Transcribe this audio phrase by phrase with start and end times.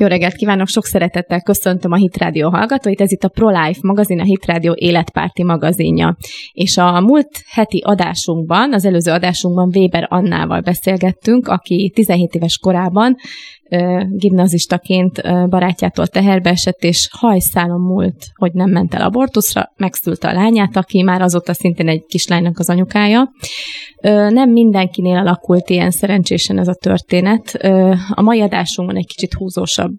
[0.00, 3.00] Jó reggelt kívánok, sok szeretettel köszöntöm a Hit Radio hallgatóit.
[3.00, 6.16] Ez itt a ProLife magazin, a Hit Radio életpárti magazinja.
[6.52, 13.16] És a múlt heti adásunkban, az előző adásunkban Weber Annával beszélgettünk, aki 17 éves korában
[14.08, 20.76] gimnazistaként barátjától teherbe esett, és hajszálon múlt, hogy nem ment el abortuszra, megszülte a lányát,
[20.76, 23.30] aki már azóta szintén egy kislánynak az anyukája.
[24.28, 27.54] Nem mindenkinél alakult ilyen szerencsésen ez a történet.
[28.10, 29.96] A mai adásunkban egy kicsit húzósabb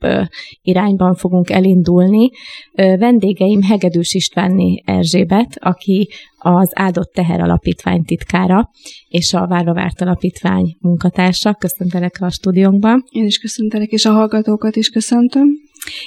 [0.61, 2.29] irányban fogunk elindulni.
[2.75, 6.09] Vendégeim Hegedűs Istvánné Erzsébet, aki
[6.55, 8.69] az Áldott Teher Alapítvány titkára,
[9.07, 11.53] és a Várva Várt Alapítvány munkatársa.
[11.53, 13.03] Köszöntelek a stúdiónkban.
[13.09, 15.47] Én is köszöntelek, és a hallgatókat is köszöntöm.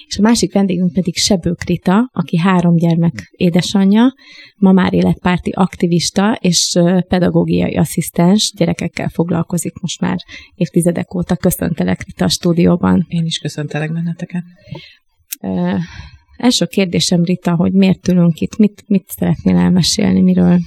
[0.06, 4.14] És a másik vendégünk pedig Sebők Rita, aki három gyermek édesanyja,
[4.56, 10.16] ma már életpárti aktivista és pedagógiai asszisztens, gyerekekkel foglalkozik most már
[10.54, 11.36] évtizedek óta.
[11.36, 13.04] Köszöntelek Rita a stúdióban.
[13.08, 14.42] Én is köszöntelek benneteket.
[16.40, 20.58] Első kérdésem, Rita, hogy miért ülünk itt, mit, mit szeretnél elmesélni, miről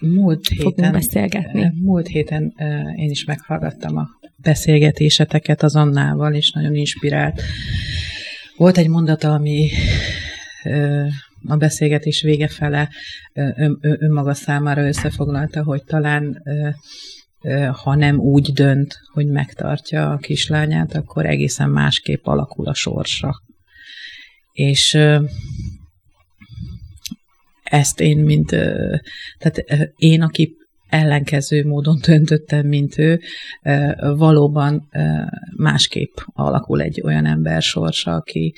[0.00, 1.72] múlt héten, beszélgetni?
[1.74, 2.54] Múlt héten
[2.96, 7.42] én is meghallgattam a beszélgetéseteket az Annával, és nagyon inspirált.
[8.56, 9.70] Volt egy mondata, ami
[11.46, 12.88] a beszélgetés vége fele
[13.32, 16.42] ön, önmaga számára összefoglalta, hogy talán
[17.82, 23.48] ha nem úgy dönt, hogy megtartja a kislányát, akkor egészen másképp alakul a sorsa.
[24.60, 24.98] És
[27.62, 28.48] ezt én, mint,
[29.38, 29.64] tehát
[29.96, 30.56] én, aki
[30.88, 33.20] ellenkező módon döntöttem, mint ő,
[33.98, 34.88] valóban
[35.56, 38.54] másképp alakul egy olyan ember sorsa, aki,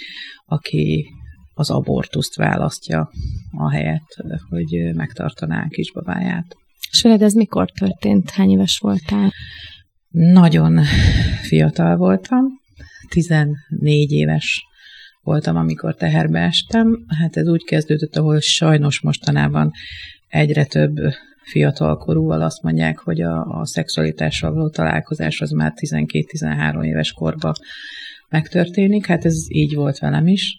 [0.46, 1.06] aki
[1.54, 3.10] az abortuszt választja
[3.50, 4.16] a helyet,
[4.48, 6.56] hogy megtartaná a kisbabáját.
[6.90, 8.30] És veled ez mikor történt?
[8.30, 9.32] Hány éves voltál?
[10.08, 10.84] Nagyon
[11.42, 12.44] fiatal voltam,
[13.08, 14.70] 14 éves
[15.22, 17.04] voltam, amikor teherbe estem.
[17.20, 19.70] Hát ez úgy kezdődött, ahol sajnos mostanában
[20.28, 20.94] egyre több
[21.42, 27.52] fiatalkorúval azt mondják, hogy a, a szexualitással való találkozás az már 12-13 éves korban
[28.28, 29.06] megtörténik.
[29.06, 30.58] Hát ez így volt velem is.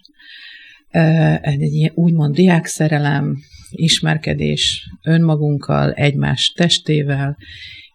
[1.42, 3.38] Egy úgymond diákszerelem,
[3.72, 7.38] ismerkedés önmagunkkal, egymás testével,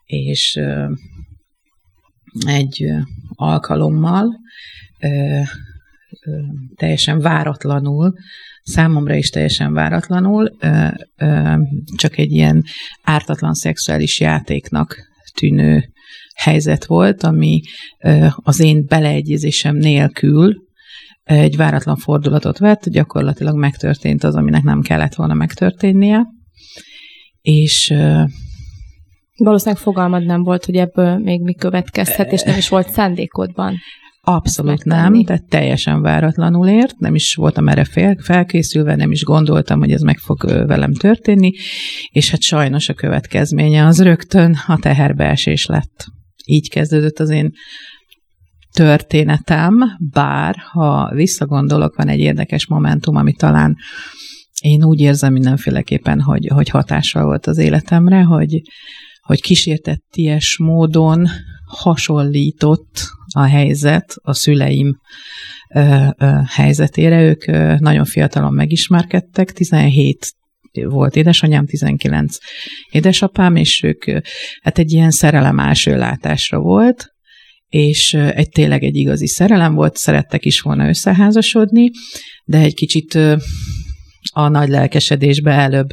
[0.04, 0.60] és
[2.46, 2.90] egy
[3.34, 4.40] alkalommal
[6.74, 8.12] teljesen váratlanul,
[8.62, 10.56] számomra is teljesen váratlanul,
[11.96, 12.64] csak egy ilyen
[13.02, 14.96] ártatlan szexuális játéknak
[15.34, 15.92] tűnő
[16.34, 17.60] helyzet volt, ami
[18.34, 20.66] az én beleegyezésem nélkül
[21.24, 26.26] egy váratlan fordulatot vett, gyakorlatilag megtörtént az, aminek nem kellett volna megtörténnie,
[27.40, 27.94] és
[29.38, 33.76] Valószínűleg fogalmad nem volt, hogy ebből még mi következhet, és nem is volt szándékodban.
[34.30, 39.78] Abszolút nem, tehát teljesen váratlanul ért, nem is voltam erre fél, felkészülve, nem is gondoltam,
[39.78, 41.52] hogy ez meg fog velem történni,
[42.10, 46.06] és hát sajnos a következménye az rögtön a teherbeesés lett.
[46.44, 47.52] Így kezdődött az én
[48.72, 49.78] történetem,
[50.12, 53.76] bár ha visszagondolok, van egy érdekes momentum, ami talán
[54.60, 58.62] én úgy érzem mindenféleképpen, hogy, hogy hatással volt az életemre, hogy,
[59.20, 61.28] hogy kísértetties módon
[61.66, 65.00] hasonlított a helyzet a szüleim
[66.48, 67.22] helyzetére.
[67.22, 67.46] Ők
[67.80, 70.32] nagyon fiatalon megismerkedtek, 17
[70.72, 72.36] volt édesanyám, 19
[72.90, 74.04] édesapám, és ők
[74.62, 77.06] hát egy ilyen szerelem első látásra volt,
[77.68, 81.90] és egy tényleg egy igazi szerelem volt, szerettek is volna összeházasodni,
[82.44, 83.14] de egy kicsit
[84.32, 85.88] a nagy lelkesedésbe előbb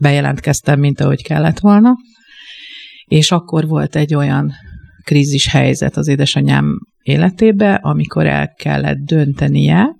[0.00, 1.94] bejelentkeztem, mint ahogy kellett volna
[3.08, 4.52] és akkor volt egy olyan
[5.04, 9.96] krízis helyzet az édesanyám életébe, amikor el kellett döntenie,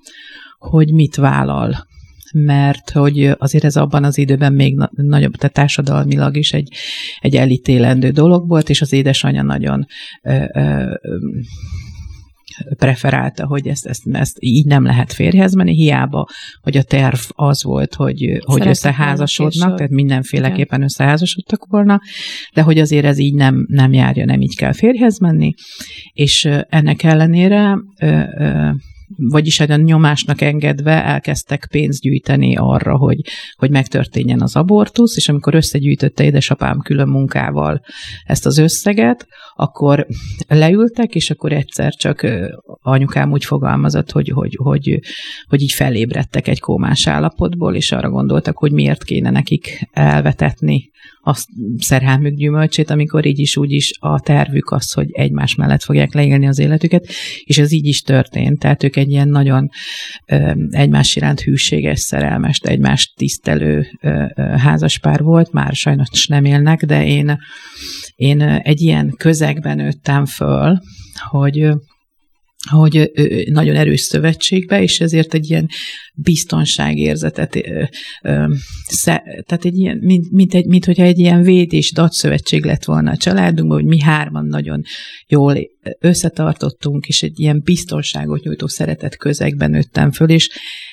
[0.58, 1.86] hogy mit vállal.
[2.32, 6.72] Mert hogy azért ez abban az időben még nagyobb, tehát társadalmilag is egy,
[7.20, 9.86] egy elítélendő dolog volt, és az édesanyja nagyon
[10.22, 10.94] ö, ö,
[12.78, 16.26] preferálta, hogy ezt, ezt, ezt így nem lehet férjhez menni, hiába,
[16.62, 20.82] hogy a terv az volt, hogy, hogy összeházasodnak, tehát mindenféleképpen Igen.
[20.82, 22.00] összeházasodtak volna,
[22.54, 25.54] de hogy azért ez így nem, nem járja, nem így kell férjhez menni,
[26.12, 28.70] és ennek ellenére ö, ö,
[29.16, 33.20] vagyis egy nyomásnak engedve elkezdtek pénzt gyűjteni arra, hogy,
[33.56, 37.80] hogy megtörténjen az abortusz, és amikor összegyűjtötte édesapám külön munkával
[38.24, 40.06] ezt az összeget, akkor
[40.48, 42.26] leültek, és akkor egyszer csak
[42.82, 45.00] anyukám úgy fogalmazott, hogy, hogy, hogy,
[45.48, 50.90] hogy így felébredtek egy kómás állapotból, és arra gondoltak, hogy miért kéne nekik elvetetni
[51.22, 51.44] a
[51.78, 56.46] szerelmük gyümölcsét, amikor így is úgy is a tervük az, hogy egymás mellett fogják leélni
[56.46, 57.06] az életüket,
[57.44, 58.58] és ez így is történt.
[58.58, 59.68] Tehát ők egy ilyen nagyon
[60.26, 66.84] ö, egymás iránt hűséges, szerelmes, egymást tisztelő ö, ö, házaspár volt, már sajnos nem élnek,
[66.84, 67.38] de én,
[68.16, 70.78] én egy ilyen közegben nőttem föl,
[71.30, 71.70] hogy
[72.66, 73.10] hogy
[73.50, 75.68] nagyon erős szövetségbe, és ezért egy ilyen
[76.14, 77.50] biztonságérzetet,
[79.46, 83.10] tehát egy ilyen, mint, mint, egy, mint hogyha egy ilyen véd és datszövetség lett volna
[83.10, 84.82] a családunkban, hogy mi hárman nagyon
[85.26, 85.56] jól
[86.00, 90.50] összetartottunk, és egy ilyen biztonságot nyújtó szeretet közegben nőttem föl, és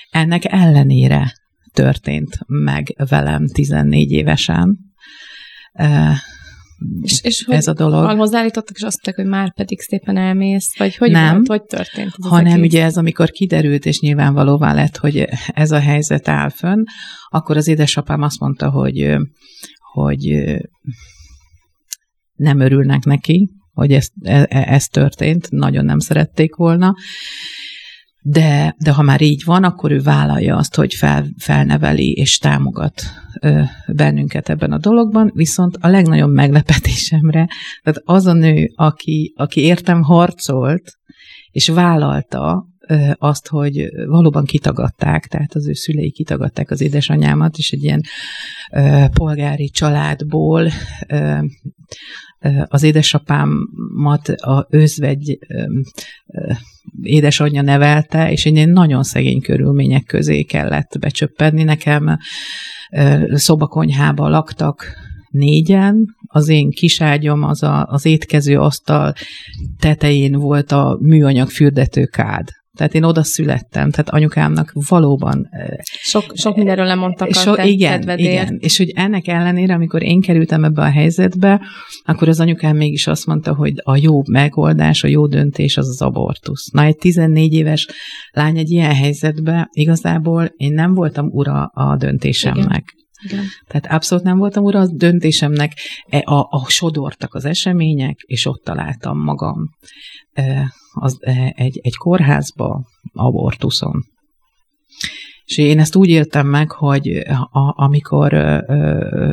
[0.09, 1.33] ennek ellenére
[1.73, 4.77] történt meg velem 14 évesen
[7.01, 8.18] és, és ez a dolog.
[8.18, 12.13] hozzáállítottak, és azt mondták, hogy már pedig szépen elmész, vagy hogy nem, volt, hogy történt?
[12.18, 16.83] Ez hanem ugye ez, amikor kiderült, és nyilvánvalóvá lett, hogy ez a helyzet áll fönn,
[17.27, 19.16] akkor az édesapám azt mondta, hogy,
[19.94, 20.45] hogy
[22.33, 26.94] nem örülnek neki, hogy ez, ez, ez történt, nagyon nem szerették volna,
[28.27, 33.01] de, de ha már így van, akkor ő vállalja azt, hogy fel, felneveli és támogat
[33.42, 37.48] ö, bennünket ebben a dologban, viszont a legnagyobb meglepetésemre,
[37.83, 40.94] tehát az a nő, aki, aki értem harcolt,
[41.51, 42.66] és vállalta
[43.13, 48.01] azt, hogy valóban kitagadták, tehát az ő szülei kitagadták az édesanyámat, és egy ilyen
[48.72, 50.68] ö, polgári családból
[51.07, 51.38] ö,
[52.68, 55.38] az édesapámat a özvegy
[57.01, 61.63] édesanyja nevelte, és egy nagyon szegény körülmények közé kellett becsöppenni.
[61.63, 62.18] Nekem
[63.33, 64.97] szobakonyhába laktak
[65.30, 69.13] négyen, az én kiságyom az a, az étkező asztal
[69.80, 72.50] tetején volt a műanyag fürdetőkád.
[72.75, 75.50] Tehát én oda születtem, tehát anyukámnak valóban...
[75.83, 80.22] Sok, sok mindenről lemondtak so, a te igen, igen, és hogy ennek ellenére, amikor én
[80.22, 81.62] kerültem ebbe a helyzetbe,
[82.06, 86.01] akkor az anyukám mégis azt mondta, hogy a jó megoldás, a jó döntés az az
[86.01, 86.72] abortusz.
[86.72, 87.88] Na, egy 14 éves
[88.31, 92.66] lány egy ilyen helyzetbe, igazából én nem voltam ura a döntésemnek.
[92.66, 93.04] Igen.
[93.24, 93.45] Igen.
[93.68, 95.74] Tehát abszolút nem voltam ura a döntésemnek,
[96.10, 99.69] e, a, a sodortak az események, és ott találtam magam
[100.95, 101.18] az,
[101.50, 104.03] egy, egy kórházba abortuszon.
[105.45, 107.07] És én ezt úgy éltem meg, hogy
[107.51, 108.33] a, amikor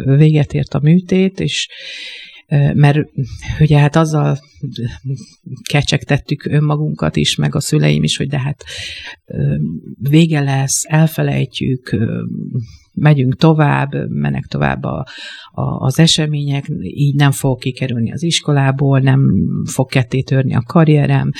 [0.05, 1.69] véget ért a műtét, és
[2.75, 2.99] mert
[3.61, 4.39] ugye hát azzal
[5.71, 8.65] kecsegtettük önmagunkat is, meg a szüleim is, hogy de hát
[10.01, 11.97] vége lesz, elfelejtjük,
[12.93, 15.07] megyünk tovább, menek tovább a,
[15.51, 19.21] a, az események, így nem fog kikerülni az iskolából, nem
[19.71, 21.31] fog ketté törni a karrierem,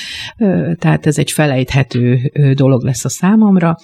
[0.75, 3.75] tehát ez egy felejthető dolog lesz a számomra.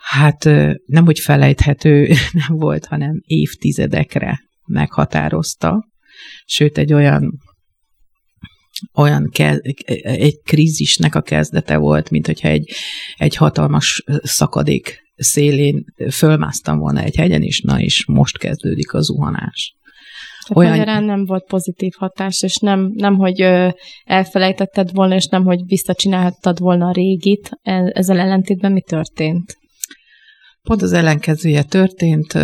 [0.00, 0.44] Hát
[0.86, 2.08] nem, hogy felejthető
[2.48, 5.89] nem volt, hanem évtizedekre meghatározta,
[6.44, 7.38] sőt egy olyan
[8.94, 9.60] olyan ke-
[10.02, 12.70] egy krízisnek a kezdete volt, mint hogyha egy,
[13.16, 19.74] egy hatalmas szakadék szélén fölmásztam volna egy hegyen, és na, és most kezdődik a zuhanás.
[20.46, 20.78] Tehát olyan...
[20.78, 23.40] magyarán nem volt pozitív hatás, és nem, nem hogy
[24.04, 27.50] elfelejtetted volna, és nem, hogy visszacsinálhattad volna a régit.
[27.62, 29.56] E, ezzel ellentétben mi történt?
[30.62, 32.38] Pont az ellenkezője történt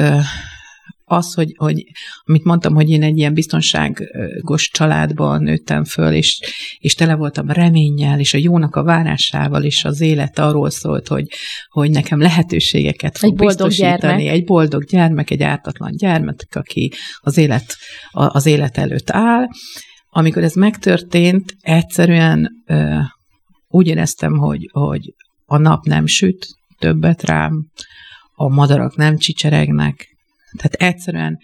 [1.08, 1.84] az, hogy, hogy
[2.24, 6.40] amit mondtam, hogy én egy ilyen biztonságos családban nőttem föl, és,
[6.78, 11.26] és tele voltam reménnyel, és a jónak a várásával, és az élet arról szólt, hogy,
[11.68, 14.22] hogy nekem lehetőségeket fog egy boldog biztosítani.
[14.22, 14.40] Gyermek.
[14.40, 17.76] Egy boldog gyermek, egy ártatlan gyermek, aki az élet,
[18.10, 19.46] az élet előtt áll.
[20.10, 22.98] Amikor ez megtörtént, egyszerűen ö,
[23.68, 25.14] úgy éreztem, hogy, hogy
[25.44, 26.46] a nap nem süt
[26.78, 27.66] többet rám,
[28.34, 30.15] a madarak nem csicseregnek,
[30.56, 31.38] tehát egyszerűen,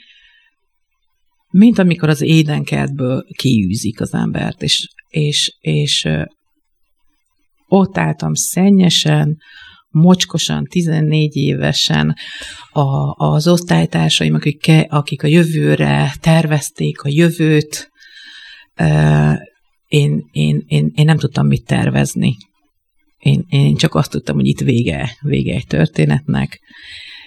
[1.51, 6.09] mint amikor az édenkertből kiűzik az embert, és, és, és
[7.69, 9.37] ott álltam szennyesen,
[9.89, 12.17] mocskosan, 14 évesen
[12.71, 17.91] a, az osztálytársaim, akik, akik a jövőre tervezték a jövőt,
[19.87, 22.37] én, én, én, én nem tudtam mit tervezni.
[23.19, 26.61] Én, én csak azt tudtam, hogy itt vége, vége egy történetnek,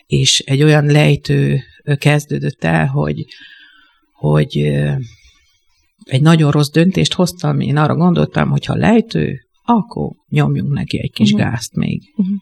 [0.06, 1.62] és egy olyan lejtő
[1.98, 3.26] kezdődött el, hogy,
[4.12, 4.58] hogy
[6.04, 11.12] egy nagyon rossz döntést hoztam, én arra gondoltam, hogy ha lejtő, akkor nyomjunk neki egy
[11.12, 11.50] kis uh-huh.
[11.50, 12.02] gázt még.
[12.16, 12.36] Uh-huh.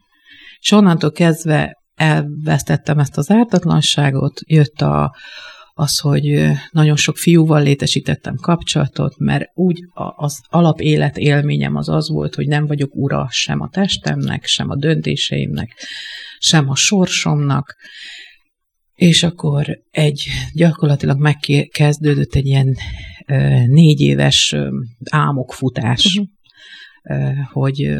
[0.59, 5.15] És onnantól kezdve elvesztettem ezt az ártatlanságot, jött a,
[5.73, 9.79] az, hogy nagyon sok fiúval létesítettem kapcsolatot, mert úgy
[10.15, 14.75] az alapélet élményem az az volt, hogy nem vagyok ura sem a testemnek, sem a
[14.75, 15.73] döntéseimnek,
[16.37, 17.75] sem a sorsomnak,
[18.93, 22.75] És akkor egy, gyakorlatilag megkezdődött egy ilyen
[23.67, 24.55] négy éves
[25.09, 26.19] álmokfutás,
[27.03, 27.37] uh-huh.
[27.51, 27.99] hogy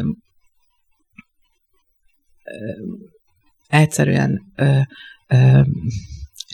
[3.68, 4.40] egyszerűen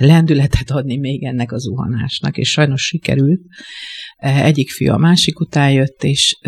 [0.00, 3.40] lendületet adni még ennek a zuhanásnak, és sajnos sikerült.
[4.19, 6.38] Egyik fiú a másik után jött, és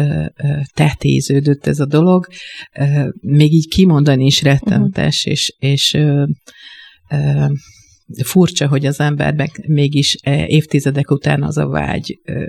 [0.74, 2.26] tetéződött ez a dolog.
[3.20, 5.32] Még így kimondani is rettentes, uh-huh.
[5.32, 5.98] és, és
[8.24, 12.44] furcsa, hogy az emberben mégis e, évtizedek után az a vágy ö,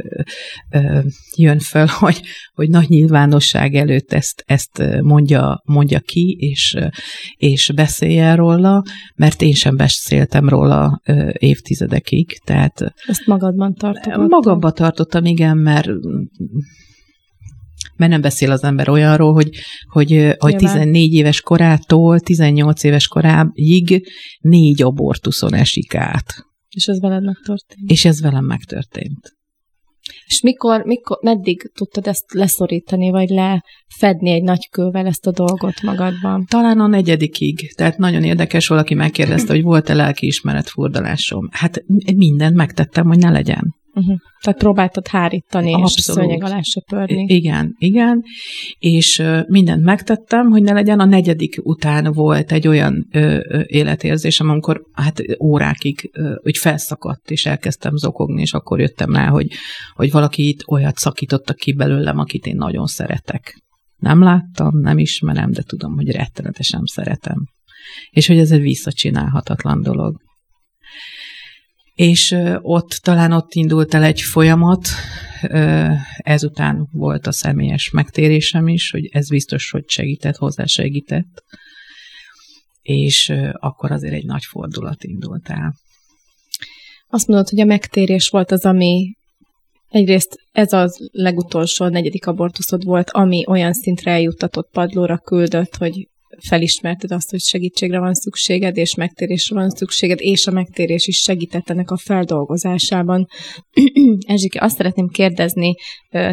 [0.71, 0.99] ö,
[1.37, 2.21] jön föl, hogy,
[2.53, 6.77] hogy nagy nyilvánosság előtt ezt, ezt mondja, mondja ki, és,
[7.37, 8.83] és beszéljen róla,
[9.15, 11.01] mert én sem beszéltem róla
[11.33, 12.39] évtizedekig.
[12.43, 14.25] Tehát ezt magadban tartottam?
[14.27, 15.89] Magamban tartottam, igen, mert
[17.95, 19.49] mert nem beszél az ember olyanról, hogy,
[19.87, 24.07] hogy, hogy 14 éves korától 18 éves koráig
[24.39, 26.45] négy abortuszon esik át.
[26.69, 27.91] És ez veled megtörtént?
[27.91, 29.33] És ez velem megtörtént.
[30.25, 35.81] És mikor, mikor, meddig tudtad ezt leszorítani, vagy lefedni egy nagy kővel ezt a dolgot
[35.81, 36.45] magadban?
[36.45, 37.73] Talán a negyedikig.
[37.75, 41.49] Tehát nagyon érdekes, valaki megkérdezte, hogy volt-e lelkiismeret furdalásom.
[41.51, 41.83] Hát
[42.15, 43.75] mindent megtettem, hogy ne legyen.
[43.95, 44.17] Uh-huh.
[44.41, 45.97] Tehát próbáltad hárítani, Abszolút.
[45.97, 47.25] és szőnyeg alá söpörni.
[47.27, 48.23] Igen, igen,
[48.77, 50.99] és mindent megtettem, hogy ne legyen.
[50.99, 57.31] A negyedik után volt egy olyan ö, ö, életérzésem, amikor hát órákig ö, úgy felszakadt,
[57.31, 59.47] és elkezdtem zokogni, és akkor jöttem rá, hogy,
[59.93, 63.61] hogy valaki itt olyat szakítottak ki belőlem, akit én nagyon szeretek.
[63.95, 67.45] Nem láttam, nem ismerem, de tudom, hogy rettenetesen szeretem.
[68.09, 70.21] És hogy ez egy visszacsinálhatatlan dolog
[71.93, 74.87] és ott talán ott indult el egy folyamat,
[76.17, 81.43] ezután volt a személyes megtérésem is, hogy ez biztos, hogy segített, hozzásegített,
[82.81, 85.75] és akkor azért egy nagy fordulat indult el.
[87.07, 89.15] Azt mondod, hogy a megtérés volt az, ami
[89.89, 96.07] egyrészt ez az legutolsó, negyedik abortuszod volt, ami olyan szintre eljuttatott padlóra küldött, hogy
[96.39, 101.69] felismerted azt, hogy segítségre van szükséged, és megtérésre van szükséged, és a megtérés is segített
[101.69, 103.27] ennek a feldolgozásában.
[104.27, 105.75] Ezsike, azt szeretném kérdezni,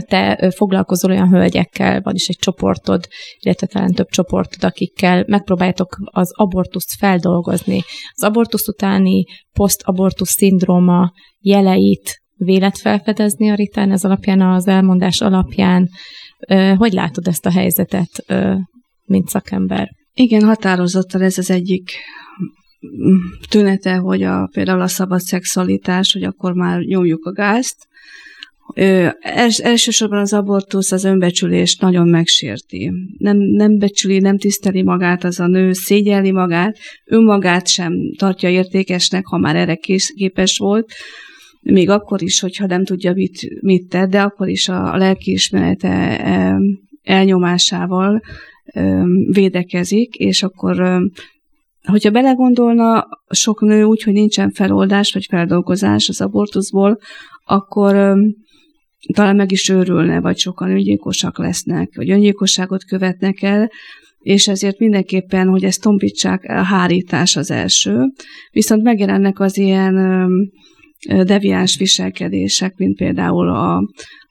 [0.01, 3.07] te foglalkozol olyan hölgyekkel, vagyis egy csoportod,
[3.39, 7.81] illetve talán több csoportod, akikkel megpróbáljátok az abortuszt feldolgozni.
[8.15, 15.89] Az abortusz utáni posztabortusz szindróma jeleit vélet felfedezni a ritán, ez alapján, az elmondás alapján.
[16.77, 18.25] Hogy látod ezt a helyzetet?
[19.11, 19.89] Mint szakember.
[20.15, 21.91] Igen, határozottan ez az egyik
[23.49, 27.77] tünete, hogy a, például a szabad szexualitás, hogy akkor már nyomjuk a gázt.
[28.75, 32.93] Ö, els, elsősorban az abortusz az önbecsülést nagyon megsérti.
[33.19, 39.27] Nem, nem becsüli, nem tiszteli magát az a nő, szégyelli magát, önmagát sem tartja értékesnek,
[39.27, 39.79] ha már erre
[40.15, 40.93] képes volt,
[41.63, 46.21] még akkor is, hogyha nem tudja, mit, mit tett, de akkor is a, a lelkiismerete
[47.03, 48.21] elnyomásával
[49.33, 51.01] védekezik, és akkor
[51.83, 56.99] hogyha belegondolna sok nő úgy, hogy nincsen feloldás vagy feldolgozás az abortuszból,
[57.45, 58.17] akkor
[59.13, 63.71] talán meg is őrülne, vagy sokan öngyilkosak lesznek, vagy öngyilkosságot követnek el,
[64.19, 68.05] és ezért mindenképpen, hogy ezt tompítsák, a hárítás az első.
[68.51, 70.29] Viszont megjelennek az ilyen
[71.09, 73.83] deviáns viselkedések, mint például a,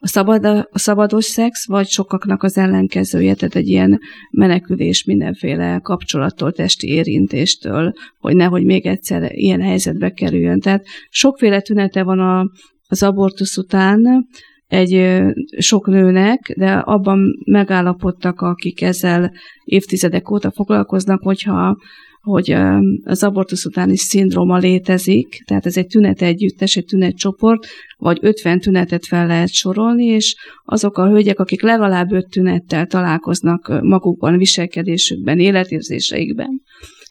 [0.01, 4.00] a, szabad, a szabados szex, vagy sokaknak az ellenkezője, tehát egy ilyen
[4.32, 10.60] menekülés mindenféle kapcsolattól, testi érintéstől, hogy nehogy még egyszer ilyen helyzetbe kerüljön.
[10.60, 12.46] Tehát sokféle tünete van a,
[12.88, 14.27] az abortusz után,
[14.68, 15.22] egy
[15.58, 19.32] sok nőnek, de abban megállapodtak, akik ezzel
[19.63, 21.77] évtizedek óta foglalkoznak, hogyha
[22.22, 22.56] hogy
[23.04, 29.06] az abortusz utáni szindróma létezik, tehát ez egy tünet együttes, egy tünetcsoport, vagy 50 tünetet
[29.06, 30.36] fel lehet sorolni, és
[30.66, 36.62] azok a hölgyek, akik legalább 5 tünettel találkoznak magukban, viselkedésükben, életérzéseikben,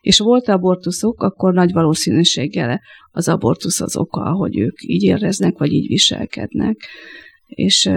[0.01, 5.73] és volt abortuszok, akkor nagy valószínűséggel az abortusz az oka, hogy ők így éreznek, vagy
[5.73, 6.77] így viselkednek.
[7.47, 7.91] És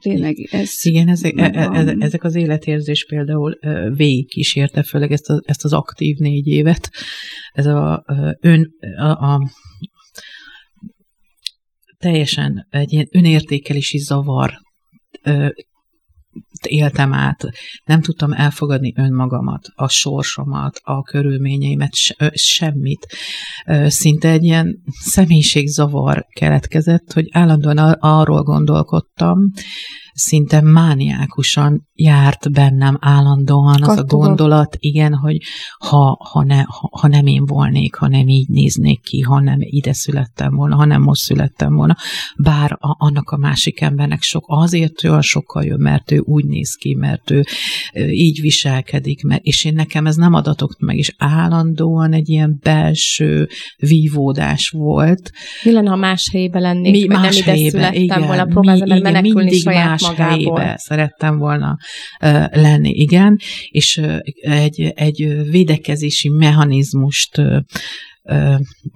[0.00, 0.72] tényleg ez...
[0.82, 3.58] Igen, ezek, e, e, ezek az életérzés például
[3.94, 6.90] végig kísérte, főleg ezt, a, ezt az aktív négy évet.
[7.52, 8.04] Ez a
[8.40, 9.50] ön, a, a
[11.98, 14.52] teljesen egy ilyen önértékelési zavar
[16.64, 17.44] éltem át,
[17.84, 21.94] nem tudtam elfogadni önmagamat, a sorsomat, a körülményeimet,
[22.32, 23.06] semmit.
[23.86, 29.52] Szinte egy ilyen személyiségzavar keletkezett, hogy állandóan arról gondolkodtam,
[30.16, 34.24] szinte mániákusan járt bennem állandóan az Kattogott.
[34.24, 35.36] a gondolat, igen, hogy
[35.78, 39.58] ha, ha, ne, ha, ha nem én volnék, ha nem így néznék ki, ha nem
[39.60, 41.96] ide születtem volna, ha nem most születtem volna,
[42.36, 46.74] bár a, annak a másik embernek sok, azért olyan sokkal jobb, mert ő úgy néz
[46.74, 47.44] ki, mert ő
[48.10, 53.48] így viselkedik, mert, és én nekem ez nem adatott meg, és állandóan egy ilyen belső
[53.76, 55.30] vívódás volt,
[55.62, 58.88] Mi lenne, ha más helyébe lennék, mi más nem ide helyébe, születtem igen, volna, próbáltam
[58.88, 60.74] mi, igen, mindig saját más magából.
[60.76, 61.76] szerettem volna
[62.50, 64.00] lenni, igen, és
[64.40, 67.42] egy, egy védekezési mechanizmust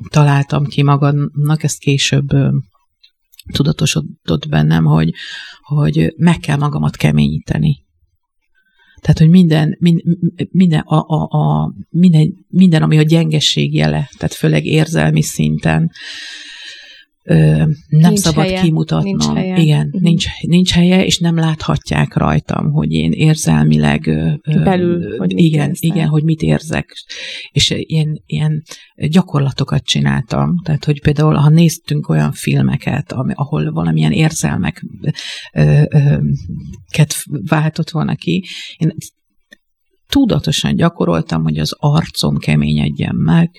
[0.08, 2.28] találtam ki magamnak, ezt később
[3.52, 5.14] tudatosodott bennem, hogy,
[5.60, 7.88] hogy meg kell magamat keményíteni.
[9.00, 9.78] Tehát, hogy minden,
[10.50, 15.90] minden, a, a, a, minden, minden, ami a gyengeség jele, tehát főleg érzelmi szinten,
[17.24, 19.04] ö, nem Nincs szabad helye, kimutatnom.
[19.16, 19.56] nincs helye.
[19.58, 20.02] Igen, Mhm.
[20.02, 25.90] nincs, nincs helye, és nem láthatják rajtam, hogy én érzelmileg ö, Belül, hogy igen, érzel.
[25.90, 26.92] igen, hogy mit érzek.
[27.52, 28.62] És ilyen, ilyen
[28.96, 30.60] gyakorlatokat csináltam.
[30.64, 34.82] Tehát, hogy például, ha néztünk olyan filmeket, ami, ahol valamilyen érzelmek
[35.52, 36.18] ö, ö,
[36.92, 37.14] ket
[37.48, 38.44] váltott volna ki,
[38.78, 38.92] én
[40.08, 43.50] tudatosan gyakoroltam, hogy az arcom keményedjen meg,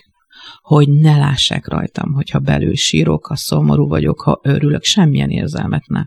[0.75, 6.03] hogy ne lássák rajtam, hogyha belül sírok, ha szomorú vagyok, ha örülök, semmilyen érzelmet ne.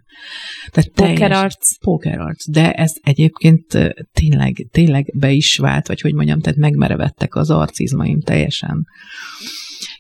[0.71, 1.79] Tehát Pókerarc.
[1.79, 2.51] Pókerarc.
[2.51, 3.67] De ez egyébként
[4.13, 8.87] tényleg, tényleg be is vált, vagy hogy mondjam, tehát megmerevettek az arcizmaim teljesen.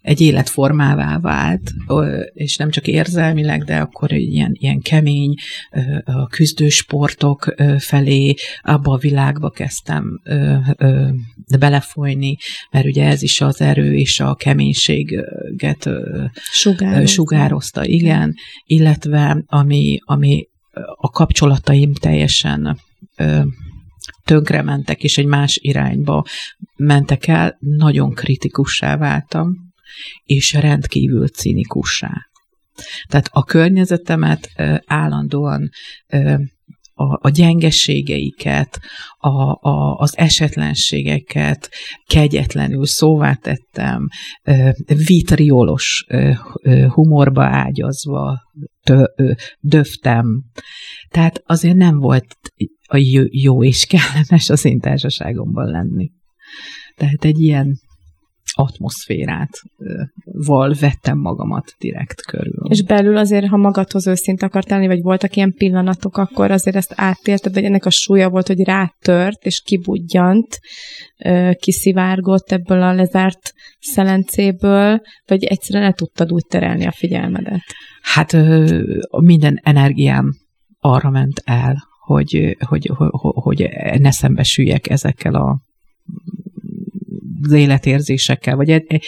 [0.02, 1.72] Egy életformává vált,
[2.32, 5.34] és nem csak érzelmileg, de akkor ilyen, ilyen kemény
[6.04, 10.20] a küzdősportok felé, abba a világba kezdtem
[11.58, 12.36] belefolyni,
[12.70, 17.06] mert ugye ez is az erő és a keménységet ö, Sugározza.
[17.06, 18.34] sugározta, igen,
[18.66, 20.48] illetve ami, ami
[20.96, 22.78] a kapcsolataim teljesen
[24.24, 26.24] ö, tönkrementek, és egy más irányba
[26.76, 29.52] mentek el, nagyon kritikussá váltam,
[30.24, 32.12] és rendkívül cinikussá.
[33.08, 34.48] Tehát a környezetemet
[34.86, 35.70] állandóan
[36.96, 38.80] a, a gyengeségeiket,
[39.16, 41.70] a, a, az esetlenségeket
[42.06, 44.08] kegyetlenül szóvá tettem,
[45.06, 46.06] vitriolos
[46.88, 48.40] humorba ágyazva
[49.60, 50.42] döftem.
[51.08, 52.36] Tehát azért nem volt
[52.94, 56.10] a jó, és kellemes az én társaságomban lenni.
[56.96, 57.78] Tehát egy ilyen
[58.56, 59.50] atmoszférát
[60.24, 62.64] val vettem magamat direkt körül.
[62.68, 66.92] És belül azért, ha magadhoz őszinte akartál lenni, vagy voltak ilyen pillanatok, akkor azért ezt
[66.96, 70.60] átélted, vagy ennek a súlya volt, hogy rátört, és kibudjant,
[71.58, 77.62] kiszivárgott ebből a lezárt szelencéből, vagy egyszerűen le tudtad úgy terelni a figyelmedet?
[78.02, 78.36] Hát
[79.10, 80.32] minden energiám
[80.78, 85.58] arra ment el, hogy, hogy, hogy, hogy ne szembesüljek ezekkel a
[87.42, 89.02] az életérzésekkel, vagy egy,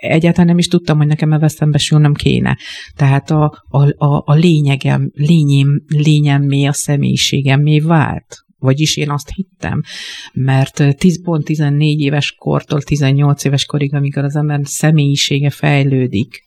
[0.00, 2.58] egyáltalán nem is tudtam, hogy nekem ebben szembesülnöm kéne.
[2.96, 8.46] Tehát a, a, a, a lényegem, lényem, lényemmé, a személyiségemmé vált.
[8.58, 9.82] Vagyis én azt hittem,
[10.32, 16.42] mert 10, pont 14 éves kortól 18 éves korig, amikor az ember személyisége fejlődik,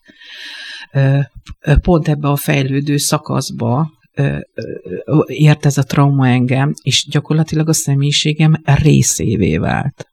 [1.81, 3.91] pont ebbe a fejlődő szakaszba
[5.25, 10.05] ért ez a trauma engem, és gyakorlatilag a személyiségem részévé vált.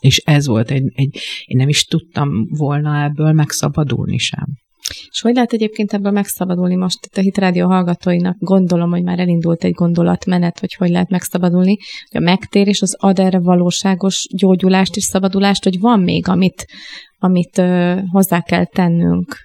[0.00, 4.46] És ez volt egy, egy, én nem is tudtam volna ebből megszabadulni sem.
[5.10, 8.36] És hogy lehet egyébként ebből megszabadulni most itt a Hitrádió hallgatóinak?
[8.38, 11.76] Gondolom, hogy már elindult egy gondolatmenet, hogy hogy lehet megszabadulni,
[12.10, 16.66] a megtérés az ad erre valóságos gyógyulást és szabadulást, hogy van még, amit,
[17.18, 19.36] amit ö, hozzá kell tennünk.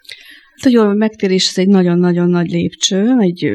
[0.56, 3.52] Hát, hogy a megtérés ez egy nagyon-nagyon nagy lépcső, egy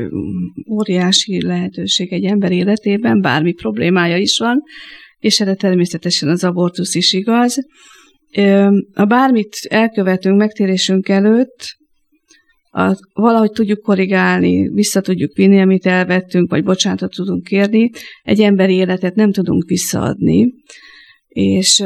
[0.71, 4.63] óriási lehetőség egy ember életében, bármi problémája is van,
[5.19, 7.57] és erre természetesen az abortusz is igaz.
[8.95, 11.79] Ha bármit elkövetünk megtérésünk előtt,
[12.73, 17.91] a, valahogy tudjuk korrigálni, vissza tudjuk vinni, amit elvettünk, vagy bocsánatot tudunk kérni,
[18.23, 20.53] egy emberi életet nem tudunk visszaadni,
[21.31, 21.85] és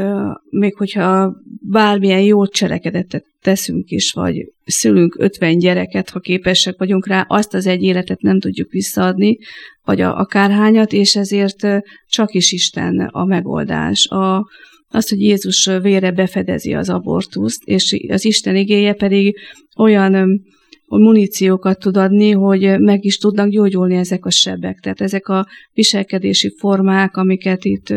[0.50, 7.24] még hogyha bármilyen jó cselekedetet teszünk is, vagy szülünk 50 gyereket, ha képesek vagyunk rá,
[7.28, 9.38] azt az egy életet nem tudjuk visszaadni,
[9.82, 11.66] vagy a, akárhányat, és ezért
[12.08, 14.06] csak is Isten a megoldás.
[14.08, 14.48] A,
[14.88, 19.36] az, hogy Jézus vére befedezi az abortuszt, és az Isten igéje pedig
[19.76, 20.42] olyan
[20.86, 24.80] muníciókat tud adni, hogy meg is tudnak gyógyulni ezek a sebek.
[24.80, 27.94] Tehát ezek a viselkedési formák, amiket itt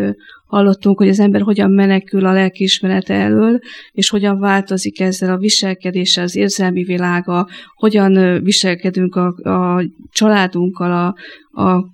[0.48, 3.60] hallottunk, hogy az ember hogyan menekül a lelkiismerete elől,
[3.92, 11.16] és hogyan változik ezzel a viselkedéssel, az érzelmi világa, hogyan viselkedünk a, a családunkkal, a,
[11.64, 11.86] a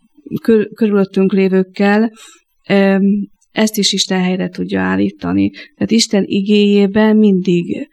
[0.42, 2.12] kör, körülöttünk lévőkkel,
[3.52, 5.50] ezt is Isten helyre tudja állítani.
[5.50, 7.88] Tehát Isten igéjében mindig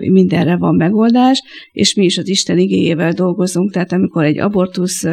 [0.00, 5.04] mindenre van megoldás, és mi is az Isten igéjével dolgozunk, tehát amikor egy abortusz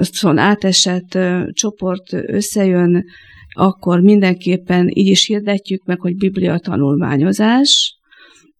[0.00, 1.18] szóval átesett
[1.52, 3.04] csoport összejön,
[3.52, 7.99] akkor mindenképpen így is hirdetjük meg, hogy biblia tanulmányozás,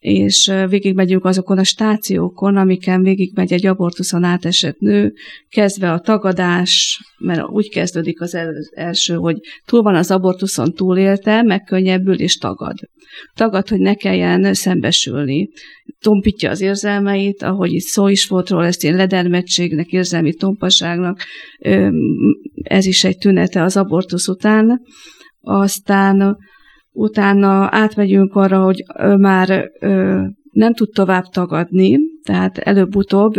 [0.01, 5.13] és végigmegyünk azokon a stációkon, amiken végigmegy egy abortuszon átesett nő,
[5.49, 8.39] kezdve a tagadás, mert úgy kezdődik az
[8.75, 12.77] első, hogy túl van az abortuszon, túlélte, megkönnyebbül és tagad.
[13.35, 15.49] Tagad, hogy ne kelljen szembesülni.
[15.99, 21.23] Tompítja az érzelmeit, ahogy itt szó is volt róla, ezt én ledermettségnek, érzelmi tompaságnak,
[22.63, 24.81] ez is egy tünete az abortusz után.
[25.41, 26.37] Aztán
[27.01, 28.85] utána átmegyünk arra, hogy
[29.19, 29.71] már
[30.53, 33.35] nem tud tovább tagadni, tehát előbb-utóbb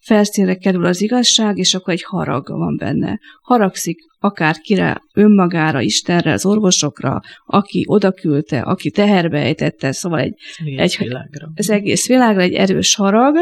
[0.00, 3.18] felszínre kerül az igazság, és akkor egy harag van benne.
[3.42, 10.98] Haragszik akár kire, önmagára, Istenre, az orvosokra, aki odaküldte, aki teherbe ejtette, szóval egy, egész
[10.98, 11.48] egy, világra.
[11.54, 13.36] az egész világra egy erős harag,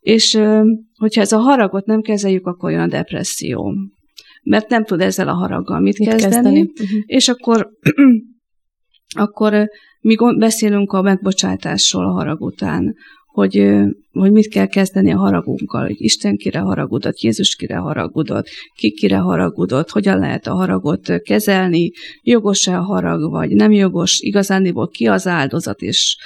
[0.00, 0.38] és
[0.98, 3.74] hogyha ez a haragot nem kezeljük, akkor jön a depresszió.
[4.42, 6.60] Mert nem tud ezzel a haraggal mit, mit kezdeni, kezdeni.
[6.60, 7.00] Uh-huh.
[7.06, 7.70] és akkor
[9.18, 9.68] akkor
[10.00, 12.94] mi beszélünk a megbocsátásról a harag után,
[13.36, 13.72] hogy,
[14.12, 19.16] hogy mit kell kezdeni a haragunkkal, hogy Isten kire haragudott, Jézus kire haragudott, ki kire
[19.16, 21.90] haragudott, hogyan lehet a haragot kezelni,
[22.22, 26.16] jogos-e a harag, vagy nem jogos, igazániból ki az áldozat, és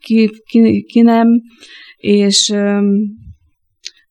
[0.00, 1.28] ki, ki, ki nem,
[1.96, 2.54] és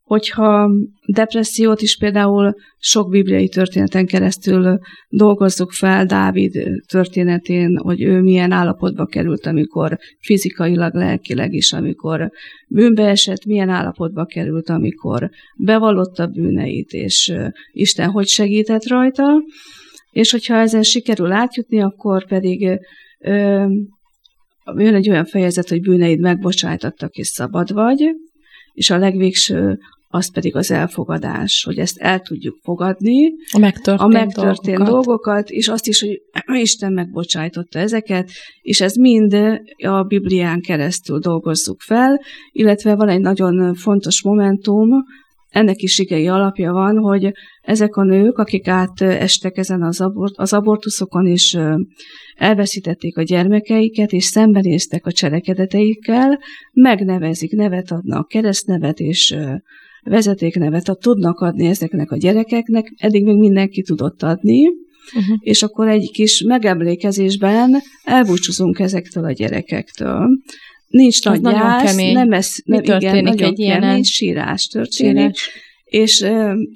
[0.05, 0.69] hogyha
[1.05, 6.51] depressziót is például sok bibliai történeten keresztül dolgozzuk fel, Dávid
[6.87, 12.31] történetén, hogy ő milyen állapotba került, amikor fizikailag, lelkileg is, amikor
[12.67, 17.33] bűnbe esett, milyen állapotba került, amikor bevallotta bűneit, és
[17.71, 19.41] Isten hogy segített rajta,
[20.11, 22.79] és hogyha ezen sikerül átjutni, akkor pedig
[23.19, 23.65] ö,
[24.75, 28.15] jön egy olyan fejezet, hogy bűneid megbocsájtottak, és szabad vagy,
[28.75, 34.07] és a legvégső az pedig az elfogadás, hogy ezt el tudjuk fogadni, a megtörtént, a
[34.07, 34.93] megtörtént dolgokat.
[34.93, 36.21] dolgokat, és azt is, hogy
[36.61, 39.33] Isten megbocsájtotta ezeket, és ez mind
[39.77, 44.89] a Biblián keresztül dolgozzuk fel, illetve van egy nagyon fontos momentum,
[45.55, 50.53] ennek is igei alapja van, hogy ezek a nők, akik átestek ezen az, abort, az
[50.53, 51.57] abortuszokon, és
[52.35, 56.39] elveszítették a gyermekeiket, és szembenéztek a cselekedeteikkel,
[56.73, 59.35] megnevezik, nevet adnak, keresztnevet, és
[60.03, 65.37] vezetéknevet tudnak adni ezeknek a gyerekeknek, eddig még mindenki tudott adni, uh-huh.
[65.39, 70.27] és akkor egy kis megemlékezésben elbúcsúzunk ezektől a gyerekektől.
[70.95, 72.13] Nincs nagy gyász, kemény.
[72.13, 75.35] nem ez, nem, Mi történik igen, nagyon egy kemény, ilyen sírás történik.
[75.37, 75.49] Sírás.
[75.83, 76.17] És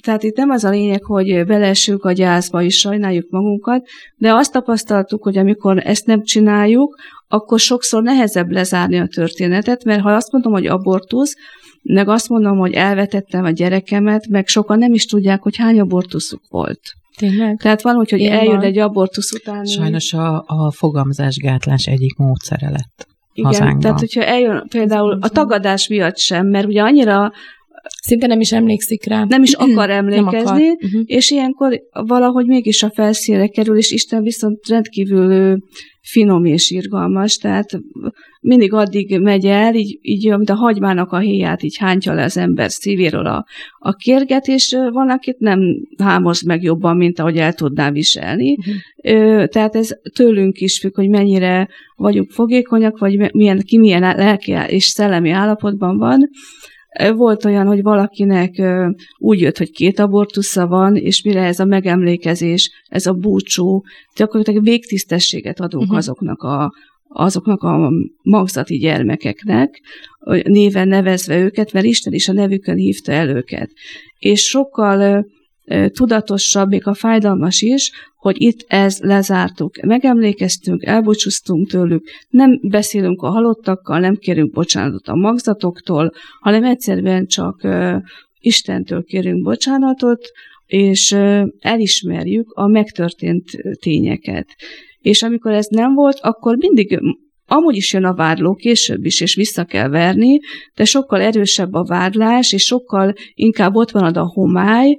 [0.01, 4.51] tehát itt nem az a lényeg, hogy belesünk a gyászba és sajnáljuk magunkat, de azt
[4.51, 6.95] tapasztaltuk, hogy amikor ezt nem csináljuk,
[7.27, 11.35] akkor sokszor nehezebb lezárni a történetet, mert ha azt mondom, hogy abortusz,
[11.83, 16.41] meg azt mondom, hogy elvetettem a gyerekemet, meg sokan nem is tudják, hogy hány abortuszuk
[16.49, 16.81] volt.
[17.17, 17.57] Tényleg?
[17.57, 18.63] Tehát van, hogy, hogy eljön van.
[18.63, 19.65] egy abortusz után.
[19.65, 23.07] Sajnos a, a fogamzásgátlás egyik módszere lett.
[23.39, 23.79] Igen, hazánkban.
[23.79, 27.31] tehát hogyha eljön például a tagadás miatt sem, mert ugye annyira
[28.01, 29.25] Szinte nem is emlékszik rá.
[29.27, 30.59] Nem is akar emlékezni, akar.
[30.59, 31.01] Uh-huh.
[31.05, 35.57] és ilyenkor valahogy mégis a felszínre kerül, és Isten viszont rendkívül
[36.01, 37.79] finom és irgalmas, tehát
[38.41, 42.37] mindig addig megy el, így, így mint a hagymának a héját, így hántja le az
[42.37, 43.45] ember szívéről a,
[43.77, 45.59] a kérget, és van, akit nem
[45.97, 48.55] hámoz meg jobban, mint ahogy el tudná viselni.
[48.55, 49.45] Uh-huh.
[49.45, 54.83] Tehát ez tőlünk is függ, hogy mennyire vagyunk fogékonyak, vagy milyen, ki milyen lelki és
[54.83, 56.29] szellemi állapotban van.
[57.15, 58.61] Volt olyan, hogy valakinek
[59.17, 63.81] úgy jött, hogy két abortusza van, és mire ez a megemlékezés, ez a búcsú,
[64.15, 65.97] gyakorlatilag végtisztességet adunk uh-huh.
[65.97, 66.73] azoknak a,
[67.07, 69.81] azoknak a magzati gyermekeknek,
[70.43, 73.71] néven nevezve őket, mert Isten is a nevükön hívta el őket.
[74.19, 75.25] És sokkal
[75.91, 79.81] tudatosabb, még a fájdalmas is, hogy itt ez lezártuk.
[79.81, 87.67] Megemlékeztünk, elbúcsúztunk tőlük, nem beszélünk a halottakkal, nem kérünk bocsánatot a magzatoktól, hanem egyszerűen csak
[88.39, 90.31] Istentől kérünk bocsánatot,
[90.65, 91.11] és
[91.59, 94.47] elismerjük a megtörtént tényeket.
[94.99, 96.99] És amikor ez nem volt, akkor mindig
[97.51, 100.39] Amúgy is jön a vádló, később is, és vissza kell verni,
[100.75, 104.95] de sokkal erősebb a vádlás, és sokkal inkább ott van a homály,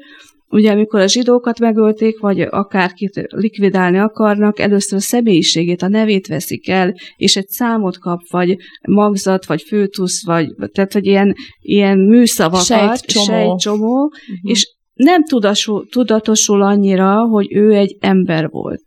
[0.51, 6.69] Ugye, amikor a zsidókat megölték, vagy akárkit likvidálni akarnak, először a személyiségét, a nevét veszik
[6.69, 8.57] el, és egy számot kap, vagy
[8.89, 13.25] magzat, vagy főtusz, vagy tehát, hogy ilyen, ilyen műszavakat, Sejtcsomó.
[13.25, 14.51] sejtcsomó Uh-huh.
[14.51, 18.85] és nem tudasul, tudatosul annyira, hogy ő egy ember volt.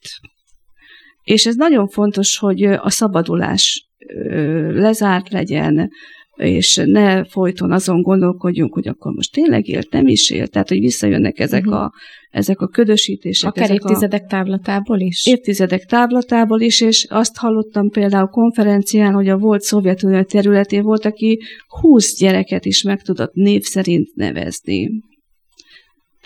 [1.24, 3.90] És ez nagyon fontos, hogy a szabadulás
[4.74, 5.90] lezárt legyen,
[6.36, 10.52] és ne folyton azon gondolkodjunk, hogy akkor most tényleg élt, nem is élt.
[10.52, 11.74] Tehát, hogy visszajönnek ezek, Mhm.
[11.74, 11.92] a,
[12.30, 13.50] ezek a ködösítések.
[13.50, 15.26] Akár ezek évtizedek távlatából is?
[15.26, 21.06] A évtizedek távlatából is, és azt hallottam például konferencián, hogy a volt Szovjetunió területén volt,
[21.06, 24.90] aki 20 gyereket is meg tudott név szerint nevezni.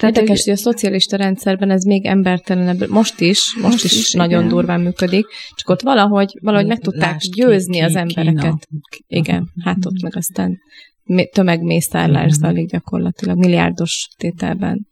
[0.02, 4.40] Érdekes, hogy a szocialista rendszerben ez még embertelenebb, most is, most, Most is, is, nagyon
[4.40, 4.54] igen.
[4.54, 8.42] durván működik, csak ott valahogy, valahogy meg tudták Lásd, győzni ki- az ki- embereket.
[8.42, 8.82] Kína.
[9.08, 10.58] Igen, hát ott meg aztán
[11.04, 12.38] mé- tömegmészárlás Igen.
[12.40, 14.88] zajlik gyakorlatilag, milliárdos tételben.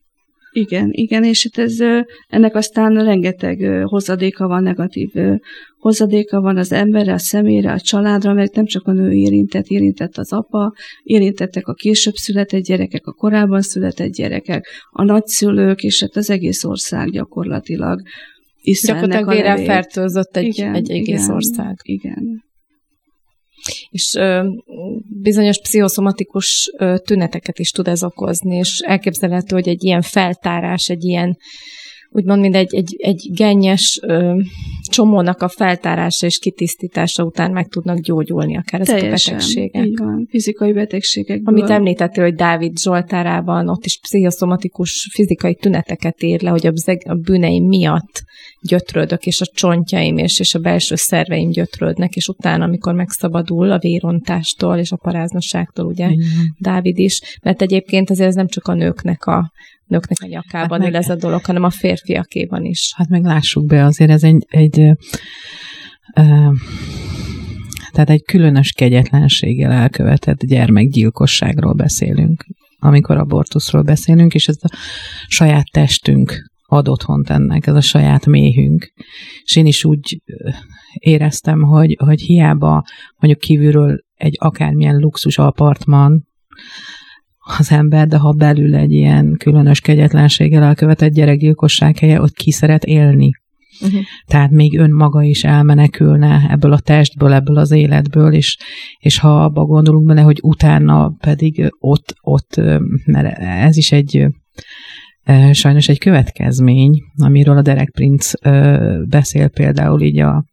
[0.58, 5.12] Igen, igen, és itt ez, ö, ennek aztán rengeteg hozadéka van, negatív
[5.78, 10.18] hozadéka van az emberre, a személyre, a családra, mert nem csak a nő érintett, érintett
[10.18, 16.16] az apa, érintettek a később született gyerekek, a korábban született gyerekek, a nagyszülők, és hát
[16.16, 18.02] az egész ország gyakorlatilag
[18.66, 21.76] ennek Gyakorlatilag vérrel fertőzött egy, Igen, egy egész igen, ország.
[21.84, 22.44] Igen.
[23.90, 24.48] És ö,
[25.22, 26.72] bizonyos pszichoszomatikus
[27.04, 31.38] tüneteket is tud ez okozni, és elképzelhető, hogy egy ilyen feltárás, egy ilyen
[32.16, 34.42] úgymond, mint egy, egy, egy gennyes ö,
[34.90, 39.86] csomónak a feltárása és kitisztítása után meg tudnak gyógyulni akár ezek a betegségek.
[39.86, 41.54] Így van, fizikai betegségekből.
[41.54, 47.08] Amit említettél, hogy Dávid Zsoltárában ott is pszichoszomatikus fizikai tüneteket ír le, hogy a, zeg-
[47.08, 48.24] a bűneim miatt
[48.68, 53.80] gyötrődök, és a csontjaim és, és a belső szerveim gyötrődnek, és utána, amikor megszabadul a
[53.80, 56.28] vérontástól és a paráznosságtól, ugye Igen.
[56.58, 59.52] Dávid is, mert egyébként azért ez nem csak a nőknek a
[59.86, 62.94] nőknek a nyakában Hát meg- ez a dolog, hanem a férfiakéban is.
[62.96, 64.92] Hát meg lássuk be, azért ez egy, egy ö,
[66.16, 66.50] ö,
[67.92, 72.46] tehát egy különös kegyetlenséggel elkövetett gyermekgyilkosságról beszélünk,
[72.80, 74.76] amikor abortuszról beszélünk, és ez a
[75.28, 78.94] saját testünk ad otthont ennek, ez a saját méhünk.
[79.44, 80.22] És én is úgy
[80.94, 82.84] éreztem, hogy, hogy hiába
[83.18, 86.28] mondjuk kívülről egy akármilyen luxus apartman,
[87.58, 92.84] az ember, de ha belül egy ilyen különös kegyetlenséggel elkövetett gyerekgyilkosság helye, ott ki szeret
[92.84, 93.32] élni.
[93.82, 94.00] Uh-huh.
[94.26, 98.58] Tehát még önmaga is elmenekülne ebből a testből, ebből az életből, és,
[98.98, 102.62] és ha abba gondolunk bele, hogy utána pedig ott, ott,
[103.06, 104.28] mert ez is egy
[105.52, 108.38] sajnos egy következmény, amiről a Derek Prince
[109.10, 110.46] beszél például így a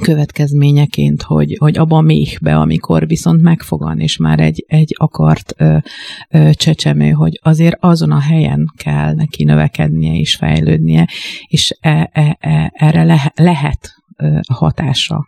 [0.00, 5.76] következményeként, hogy, hogy abba a méhbe, amikor viszont megfogan, és már egy, egy akart ö,
[6.30, 11.08] ö, csecsemő, hogy azért azon a helyen kell neki növekednie és fejlődnie,
[11.46, 15.26] és e, e, e, erre le, lehet ö, hatása.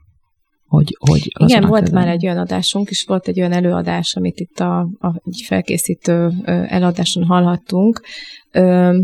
[0.70, 1.98] Hogy, hogy Igen, volt közel.
[1.98, 6.33] már egy olyan adásunk, és volt egy olyan előadás, amit itt a, a egy felkészítő
[6.44, 8.00] eladáson hallhattunk,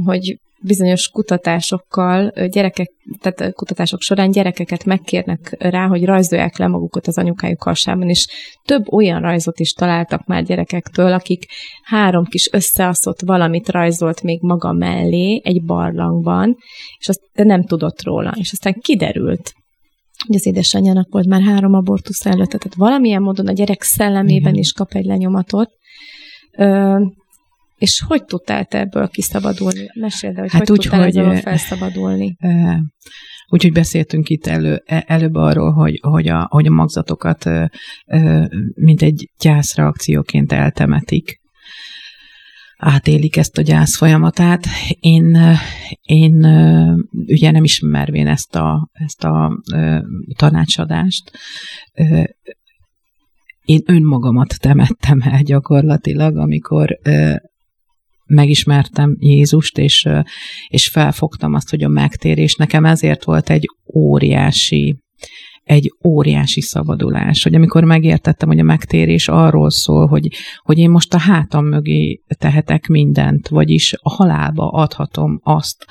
[0.05, 7.19] hogy bizonyos kutatásokkal gyerekek, tehát kutatások során gyerekeket megkérnek rá, hogy rajzolják le magukat az
[7.19, 8.27] anyukájuk hasában, és
[8.65, 11.45] több olyan rajzot is találtak már gyerekektől, akik
[11.83, 16.57] három kis összeaszott valamit rajzolt még maga mellé egy barlangban,
[16.99, 18.33] és azt de nem tudott róla.
[18.39, 19.53] És aztán kiderült,
[20.27, 24.55] hogy az édesanyjának volt már három abortusz előtt, tehát valamilyen módon a gyerek szellemében Igen.
[24.55, 25.71] is kap egy lenyomatot.
[26.59, 26.99] Ö,
[27.77, 29.91] és hogy tudtál te ebből kiszabadulni?
[30.01, 32.37] Meséld el, hogy hát hogy úgy, tudtál hogy, ebből felszabadulni?
[33.49, 37.51] Úgyhogy beszéltünk itt elő, előbb arról, hogy, hogy, a, hogy a magzatokat
[38.75, 41.41] mint egy gyászreakcióként eltemetik
[42.77, 44.67] átélik ezt a gyász folyamatát.
[45.01, 45.39] Én,
[46.03, 46.35] én
[47.11, 49.63] ugye nem ismervén ezt a, ezt a
[50.37, 51.31] tanácsadást,
[53.65, 56.99] én önmagamat temettem el gyakorlatilag, amikor
[58.27, 60.09] megismertem Jézust, és,
[60.69, 64.97] és felfogtam azt, hogy a megtérés nekem ezért volt egy óriási
[65.67, 71.15] egy óriási szabadulás, hogy amikor megértettem, hogy a megtérés arról szól, hogy, hogy én most
[71.15, 75.87] a hátam mögé tehetek mindent, vagyis a halálba adhatom azt,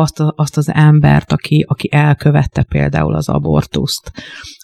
[0.00, 4.12] azt, a, azt az embert, aki, aki elkövette például az abortuszt,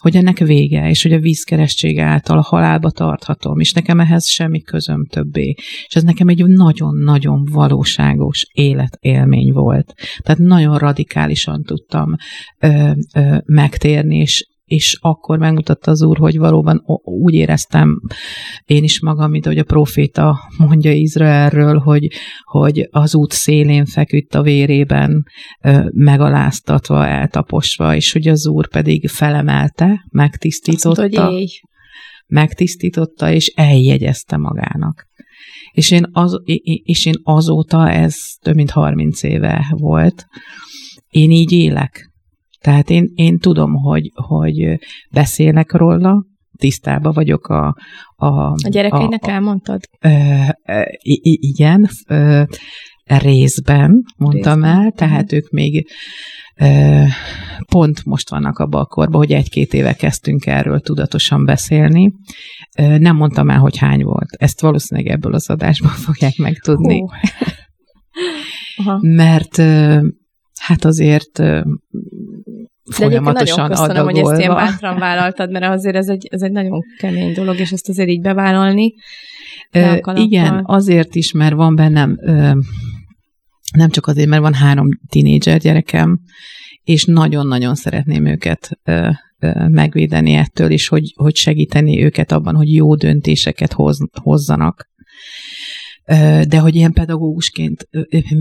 [0.01, 4.61] hogy ennek vége, és hogy a vízkeresztség által a halálba tarthatom, és nekem ehhez semmi
[4.61, 5.55] közöm többé.
[5.87, 9.95] És ez nekem egy nagyon-nagyon valóságos életélmény volt.
[10.23, 12.15] Tehát nagyon radikálisan tudtam
[12.59, 18.01] ö, ö, megtérni, és és akkor megmutatta az Úr, hogy valóban úgy éreztem
[18.65, 22.09] én is magam, mint ahogy a proféta mondja Izraelről, hogy,
[22.43, 25.25] hogy az út szélén feküdt a vérében,
[25.91, 30.89] megaláztatva, eltaposva, és hogy az Úr pedig felemelte, megtisztította.
[30.89, 31.61] Azt mondta, hogy
[32.27, 35.07] megtisztította, és eljegyezte magának.
[35.73, 36.41] És én, az,
[36.85, 40.27] és én azóta, ez több mint 30 éve volt,
[41.09, 42.11] én így élek.
[42.67, 44.79] Tehát én, én tudom, hogy, hogy
[45.11, 46.25] beszélek róla,
[46.59, 47.77] tisztában vagyok a...
[48.17, 49.81] A, a gyerekeinek a, elmondtad?
[50.01, 50.09] Ö,
[50.67, 50.81] ö,
[51.23, 52.43] igen, ö,
[53.05, 54.81] részben mondtam részben.
[54.81, 55.89] el, tehát ők még
[56.57, 57.03] ö,
[57.71, 62.13] pont most vannak abban a korban, hogy egy-két éve kezdtünk erről tudatosan beszélni.
[62.79, 64.29] Ö, nem mondtam el, hogy hány volt.
[64.31, 67.05] Ezt valószínűleg ebből az adásban fogják megtudni.
[69.01, 69.57] Mert
[70.61, 71.43] hát azért
[72.93, 74.21] folyamatosan De nagyon köszönöm, adagolva.
[74.21, 77.71] hogy ezt ilyen bátran vállaltad, mert azért ez egy, ez egy nagyon kemény dolog, és
[77.71, 78.95] ezt azért így bevállalni.
[79.73, 82.53] Ö, igen, azért is, mert van bennem, ö,
[83.77, 86.19] nem csak azért, mert van három tinédzser gyerekem,
[86.85, 92.75] és nagyon-nagyon szeretném őket ö, ö, megvédeni ettől, és hogy, hogy segíteni őket abban, hogy
[92.75, 94.89] jó döntéseket hoz, hozzanak
[96.49, 97.89] de hogy ilyen pedagógusként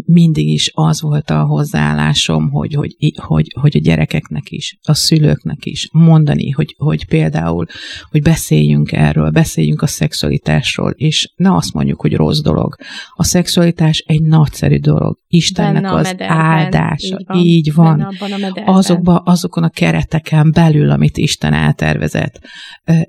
[0.05, 5.65] mindig is az volt a hozzáállásom, hogy, hogy, hogy, hogy a gyerekeknek is, a szülőknek
[5.65, 7.65] is mondani, hogy, hogy például,
[8.09, 12.75] hogy beszéljünk erről, beszéljünk a szexualitásról, és ne azt mondjuk, hogy rossz dolog.
[13.15, 15.19] A szexualitás egy nagyszerű dolog.
[15.27, 17.17] Istennek Benne az mederben, áldása.
[17.33, 17.99] Így van.
[17.99, 18.13] Így
[18.53, 18.63] van.
[18.65, 22.39] Azokba, azokon a kereteken belül, amit Isten eltervezett.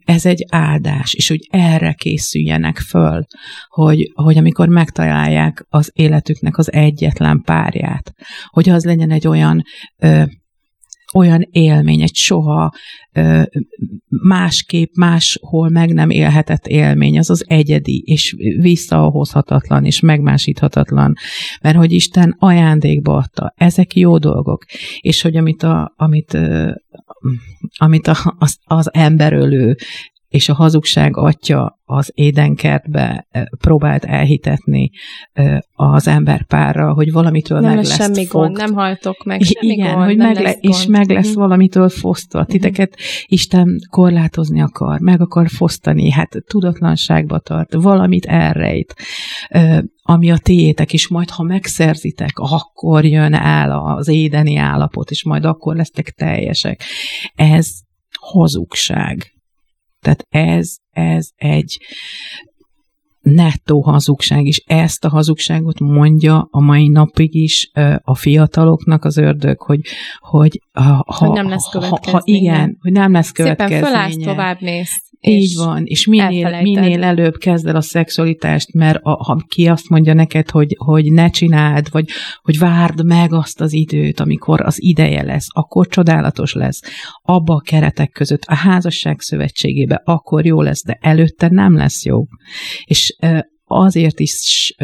[0.05, 3.27] Ez egy áldás, és hogy erre készüljenek föl,
[3.69, 8.13] hogy, hogy amikor megtalálják az életüknek az egyetlen párját,
[8.47, 9.63] hogy az legyen egy olyan
[9.99, 10.23] ö,
[11.15, 12.73] olyan élmény, egy soha
[13.13, 13.43] ö,
[14.09, 21.15] másképp, máshol meg nem élhetett élmény, az az egyedi, és visszahozhatatlan, és megmásíthatatlan,
[21.61, 23.53] mert hogy Isten ajándékba adta.
[23.57, 24.65] Ezek jó dolgok,
[25.01, 26.71] és hogy amit, a, amit, ö,
[27.77, 29.77] amit a, az, az emberölő
[30.29, 33.27] és a hazugság atya az édenkertbe
[33.59, 34.91] próbált elhitetni
[35.73, 38.45] az emberpárra, hogy valamitől nem meg lesz semmi fogt.
[38.45, 41.43] gond, nem haltok meg, semmi Igen, gond, hogy meg le, és meg lesz uh-huh.
[41.43, 42.39] valamitől fosztva.
[42.39, 42.55] Uh-huh.
[42.55, 48.95] Titeket Isten korlátozni akar, meg akar fosztani, hát tudatlanságba tart, valamit elrejt,
[50.03, 55.45] ami a tiétek, és majd ha megszerzitek, akkor jön el az édeni állapot, és majd
[55.45, 56.83] akkor lesztek teljesek.
[57.35, 57.69] Ez
[58.21, 59.36] hazugság
[60.07, 61.79] tehát ez, ez egy
[63.35, 67.71] nettó hazugság, és ezt a hazugságot mondja a mai napig is
[68.03, 69.81] a fiataloknak az ördög, hogy,
[70.19, 72.11] hogy ha, hogy nem lesz következménye.
[72.11, 73.85] Ha, ha igen, hogy nem lesz következménye.
[73.85, 75.05] Szépen fölállsz, tovább mész.
[75.21, 79.89] Így van, és minél, minél előbb kezd el a szexualitást, mert a, ha ki azt
[79.89, 82.09] mondja neked, hogy, hogy ne csináld, vagy
[82.43, 86.81] hogy várd meg azt az időt, amikor az ideje lesz, akkor csodálatos lesz.
[87.23, 92.25] Abba a keretek között, a házasság szövetségébe akkor jó lesz, de előtte nem lesz jó.
[92.85, 93.16] És
[93.67, 94.75] azért is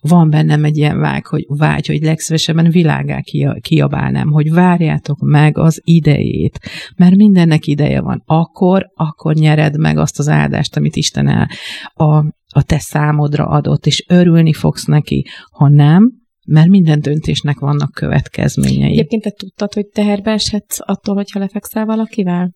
[0.00, 3.20] van bennem egy ilyen vágy, hogy, vágy, hogy legszívesebben világá
[3.60, 6.58] kiabálnám, hogy várjátok meg az idejét,
[6.96, 8.22] mert mindennek ideje van.
[8.26, 11.48] Akkor, akkor nyered meg azt az áldást, amit Isten el
[11.94, 12.16] a,
[12.54, 15.26] a te számodra adott, és örülni fogsz neki.
[15.50, 16.12] Ha nem,
[16.46, 18.92] mert minden döntésnek vannak következményei.
[18.92, 22.54] Egyébként te tudtad, hogy teherbe eshetsz attól, hogyha lefekszel valakivel?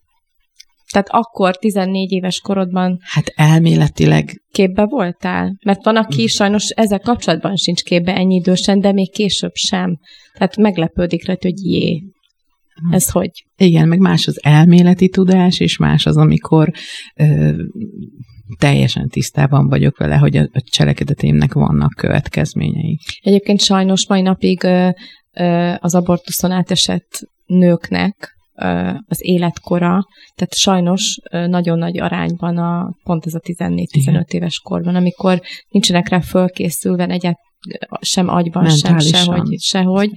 [0.91, 2.97] Tehát akkor 14 éves korodban...
[3.01, 4.41] Hát elméletileg...
[4.51, 5.57] Képbe voltál?
[5.65, 6.25] Mert van, aki mm.
[6.25, 9.97] sajnos ezzel kapcsolatban sincs képbe ennyi idősen, de még később sem.
[10.33, 12.93] Tehát meglepődik rá, hogy jé, mm.
[12.93, 13.45] ez hogy?
[13.57, 16.71] Igen, meg más az elméleti tudás, és más az, amikor
[17.15, 17.51] ö,
[18.59, 22.99] teljesen tisztában vagyok vele, hogy a, a cselekedetémnek vannak következményei.
[23.21, 24.89] Egyébként sajnos mai napig ö,
[25.33, 28.36] ö, az abortuszon átesett nőknek
[29.07, 35.41] az életkora, tehát sajnos nagyon nagy arányban a, pont ez a 14-15 éves korban, amikor
[35.69, 37.39] nincsenek rá fölkészülve egyet
[37.99, 38.99] sem agyban, Mentálisan.
[38.99, 40.11] sem sehogy, sehogy,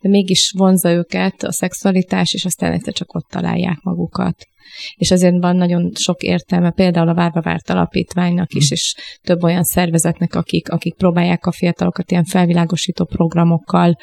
[0.00, 4.46] de mégis vonza őket a szexualitás, és aztán egyszer csak ott találják magukat
[4.94, 8.72] és ezért van nagyon sok értelme, például a Várva Várt Alapítványnak is, hm.
[8.72, 13.96] és több olyan szervezetnek, akik, akik próbálják a fiatalokat ilyen felvilágosító programokkal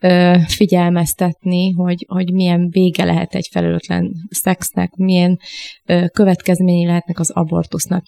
[0.00, 5.38] ö, figyelmeztetni, hogy, hogy milyen vége lehet egy felelőtlen szexnek, milyen
[5.86, 8.04] ö, következményei lehetnek az abortusznak.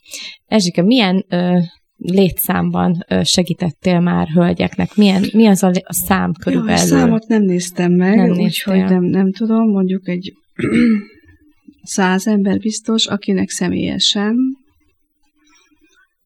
[0.46, 1.58] Ezsike, milyen ö,
[2.00, 4.96] létszámban segítettél már hölgyeknek?
[4.96, 6.88] Milyen, mi az a, a szám körülbelül?
[6.88, 10.32] Jó, a számot nem néztem meg, úgyhogy nem, nem tudom, mondjuk egy
[11.82, 14.36] száz ember biztos, akinek személyesen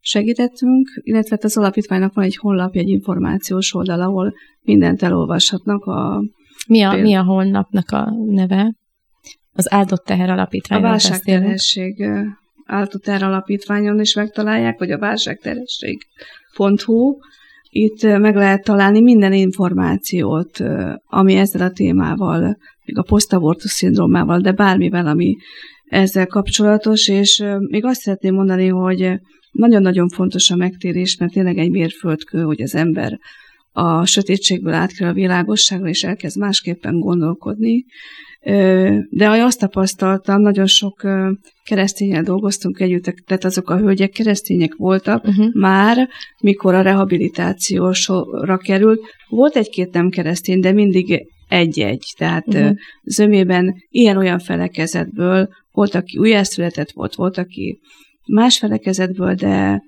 [0.00, 5.84] segítettünk, illetve hát az alapítványnak van egy honlapja, egy információs oldal, ahol mindent elolvashatnak.
[5.84, 6.22] A,
[6.66, 8.74] mi, a, mi a honlapnak a neve?
[9.52, 10.78] Az áldott teher alapítvány.
[10.78, 12.04] A válságterhesség
[13.02, 17.16] teher alapítványon is megtalálják, vagy a válságterhesség.hu.
[17.70, 20.62] Itt meg lehet találni minden információt,
[21.06, 25.36] ami ezzel a témával, még a posztabortus szindrómával, de bármivel, ami
[25.84, 29.20] ezzel kapcsolatos, és még azt szeretném mondani, hogy
[29.50, 33.18] nagyon-nagyon fontos a megtérés, mert tényleg egy mérföldkő, hogy az ember
[33.76, 37.84] a sötétségből átkerül a világosságra, és elkezd másképpen gondolkodni.
[39.10, 41.08] De azt tapasztaltam, nagyon sok
[41.64, 45.52] keresztényel dolgoztunk együtt, tehát azok a hölgyek keresztények voltak uh-huh.
[45.52, 46.08] már,
[46.40, 49.00] mikor a rehabilitációsra került.
[49.28, 52.04] Volt egy-két nem keresztény, de mindig egy-egy.
[52.18, 52.76] Tehát uh-huh.
[53.04, 57.80] zömében ilyen-olyan felekezetből volt, aki újjászületett volt, volt, aki
[58.26, 59.82] más felekezetből, de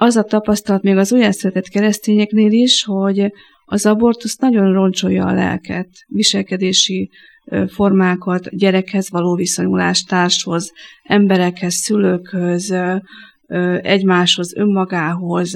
[0.00, 3.32] az a tapasztalat még az újjászületett keresztényeknél is, hogy
[3.64, 7.10] az abortusz nagyon roncsolja a lelket, viselkedési
[7.66, 10.72] formákat, gyerekhez való viszonyulás, társhoz,
[11.02, 12.74] emberekhez, szülőkhöz,
[13.82, 15.50] egymáshoz, önmagához.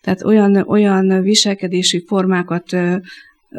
[0.00, 2.76] Tehát olyan, olyan viselkedési formákat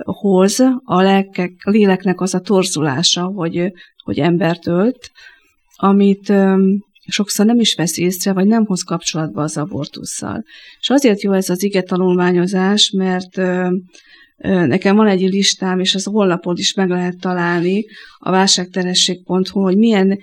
[0.04, 3.72] hoz a lelkek, a léleknek az a torzulása, hogy,
[4.04, 5.12] hogy embert ölt,
[5.76, 6.34] amit
[7.10, 10.44] sokszor nem is vesz észre, vagy nem hoz kapcsolatba az abortussal.
[10.80, 13.42] És azért jó ez az ige tanulmányozás, mert
[14.42, 17.86] Nekem van egy listám, és az honlapon is meg lehet találni
[18.18, 20.20] a válságteresség.hu, hogy milyen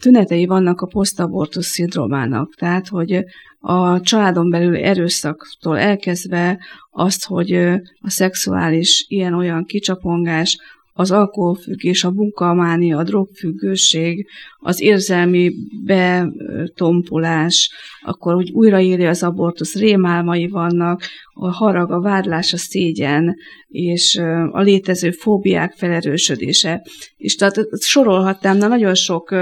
[0.00, 2.54] tünetei vannak a posztabortusz szindrómának.
[2.54, 3.24] Tehát, hogy
[3.60, 6.58] a családon belül erőszaktól elkezdve
[6.90, 7.52] azt, hogy
[8.00, 10.58] a szexuális ilyen-olyan kicsapongás,
[10.96, 14.26] az alkoholfüggés, a munkamánia, a drogfüggőség,
[14.58, 15.52] az érzelmi
[15.84, 17.70] betompulás,
[18.00, 23.36] akkor úgy újraírja az abortusz, rémálmai vannak, a harag, a vádlás, a szégyen,
[23.68, 24.16] és
[24.50, 26.86] a létező fóbiák felerősödése.
[27.16, 29.34] És tehát sorolhatnám, na nagyon sok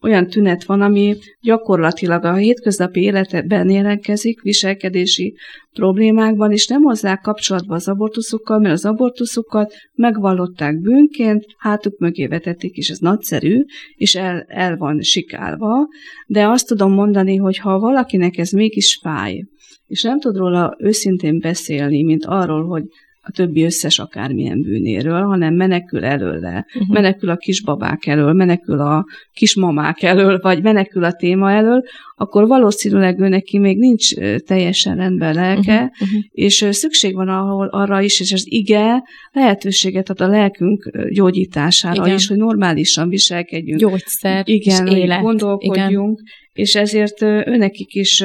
[0.00, 5.34] olyan tünet van, ami gyakorlatilag a hétköznapi életben jelentkezik, viselkedési
[5.76, 12.76] problémákban, és nem hozzák kapcsolatba az abortuszokkal, mert az abortuszokat megvallották bűnként, hátuk mögé vetették,
[12.76, 13.64] és ez nagyszerű,
[13.94, 15.88] és el, el van sikálva,
[16.26, 19.44] de azt tudom mondani, hogy ha valakinek ez mégis fáj,
[19.86, 22.82] és nem tud róla őszintén beszélni, mint arról, hogy
[23.28, 26.94] a többi összes akármilyen bűnéről, hanem menekül előle, uh-huh.
[26.94, 31.82] menekül a kisbabák elől, menekül a kismamák elől, vagy menekül a téma elől,
[32.14, 34.14] akkor valószínűleg ő neki még nincs
[34.44, 36.08] teljesen rendben lelke, uh-huh.
[36.08, 36.22] Uh-huh.
[36.30, 39.02] és szükség van ahol, arra is, és az ige
[39.32, 42.16] lehetőséget ad a lelkünk gyógyítására Igen.
[42.16, 43.80] is, hogy normálisan viselkedjünk.
[43.80, 45.20] Gyógyszer Igen, és élet.
[45.20, 46.32] gondolkodjunk, Igen.
[46.52, 48.24] és ezért őnekik is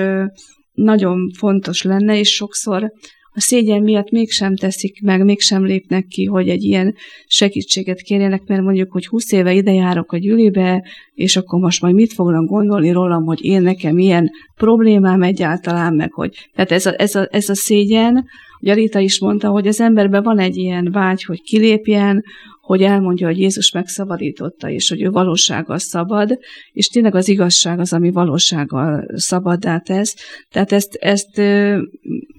[0.73, 2.91] nagyon fontos lenne, és sokszor
[3.33, 8.61] a szégyen miatt mégsem teszik meg, mégsem lépnek ki, hogy egy ilyen segítséget kérjenek, mert
[8.61, 12.91] mondjuk, hogy 20 éve ide járok a gyűlibe, és akkor most majd mit fognak gondolni
[12.91, 16.49] rólam, hogy én nekem ilyen problémám egyáltalán, meg hogy...
[16.55, 18.25] Tehát ez a, ez a, ez a szégyen,
[18.61, 22.23] ugye Rita is mondta, hogy az emberben van egy ilyen vágy, hogy kilépjen,
[22.61, 26.39] hogy elmondja, hogy Jézus megszabadította, és hogy ő valósággal szabad,
[26.71, 30.15] és tényleg az igazság az, ami valósággal szabaddá tesz.
[30.49, 31.41] Tehát ezt, ezt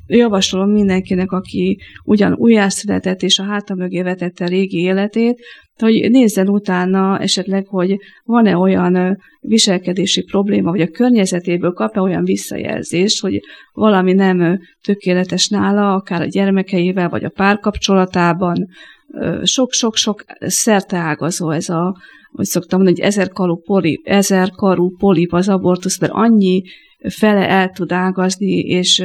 [0.07, 5.41] javasolom mindenkinek, aki ugyan újjászületett és a háta mögé vetette a régi életét,
[5.83, 13.21] hogy nézzen utána esetleg, hogy van-e olyan viselkedési probléma, vagy a környezetéből kap-e olyan visszajelzést,
[13.21, 13.41] hogy
[13.73, 18.69] valami nem tökéletes nála, akár a gyermekeivel, vagy a párkapcsolatában,
[19.43, 21.97] sok-sok-sok szerteágazó ez a,
[22.33, 26.63] hogy szoktam mondani, hogy ezerkarú polip, ezerkarú polip az abortusz, mert annyi
[27.09, 29.05] fele el tud ágazni, és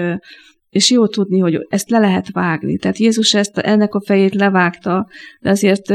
[0.70, 2.78] és jó tudni, hogy ezt le lehet vágni.
[2.78, 5.08] Tehát Jézus ezt, ennek a fejét levágta,
[5.42, 5.94] de azért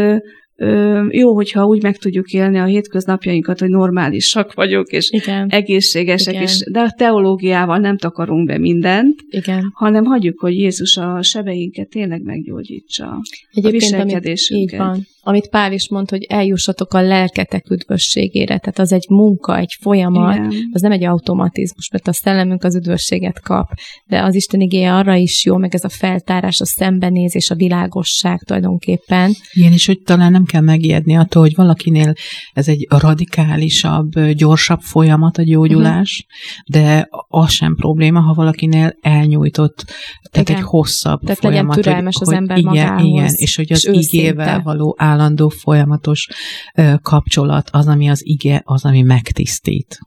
[1.10, 5.48] jó, hogyha úgy meg tudjuk élni a hétköznapjainkat, hogy normálisak vagyunk, és Igen.
[5.48, 6.46] egészségesek, Igen.
[6.46, 9.70] és de a teológiával nem takarunk be mindent, Igen.
[9.74, 13.20] hanem hagyjuk, hogy Jézus a sebeinket tényleg meggyógyítsa.
[13.52, 14.80] Egyébként, a viselkedésünket.
[14.80, 18.58] Amit, így van amit Pál is mond, hogy eljussatok a lelketek üdvösségére.
[18.58, 20.70] Tehát az egy munka, egy folyamat, Igen.
[20.72, 23.68] az nem egy automatizmus, mert a szellemünk az üdvösséget kap,
[24.06, 28.38] de az Isten igéje arra is jó, meg ez a feltárás, a szembenézés, a világosság
[28.38, 29.32] tulajdonképpen.
[29.52, 32.12] Igen, és hogy talán nem kell megijedni attól, hogy valakinél
[32.52, 36.84] ez egy radikálisabb, gyorsabb folyamat a gyógyulás, uh-huh.
[36.84, 39.84] de az sem probléma, ha valakinél elnyújtott,
[40.30, 40.60] tehát igen.
[40.60, 41.76] egy hosszabb tehát folyamat.
[41.76, 43.04] legyen türelmes hogy, az ember igen, magához.
[43.04, 46.28] Igen, és hogy az és igével való állandó folyamatos
[46.74, 49.98] ö, kapcsolat az, ami az ige, az, ami megtisztít.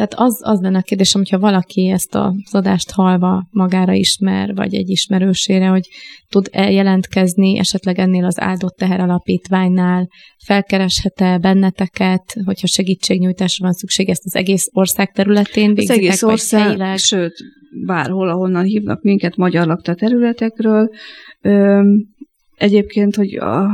[0.00, 4.74] Tehát az, az lenne a kérdésem, hogyha valaki ezt az adást halva magára ismer, vagy
[4.74, 5.88] egy ismerősére, hogy
[6.28, 10.08] tud eljelentkezni esetleg ennél az áldott teher alapítványnál,
[10.44, 16.60] felkereshet-e benneteket, hogyha segítségnyújtásra van szükség, ezt az egész ország területén végzitek, Az egész ország,
[16.60, 16.98] helyileg?
[16.98, 17.34] sőt,
[17.86, 20.90] bárhol, ahonnan hívnak minket magyar lakta területekről,
[22.60, 23.70] Egyébként, hogy a,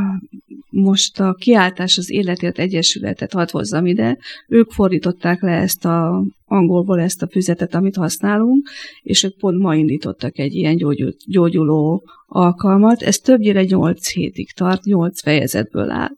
[0.70, 7.00] most a kiáltás az életért egyesületet hadd hozzam ide, ők fordították le ezt a angolból
[7.00, 8.68] ezt a füzetet, amit használunk,
[9.02, 13.02] és ők pont ma indítottak egy ilyen gyógyul, gyógyuló alkalmat.
[13.02, 16.10] Ez többnyire 8 hétig tart, 8 fejezetből áll.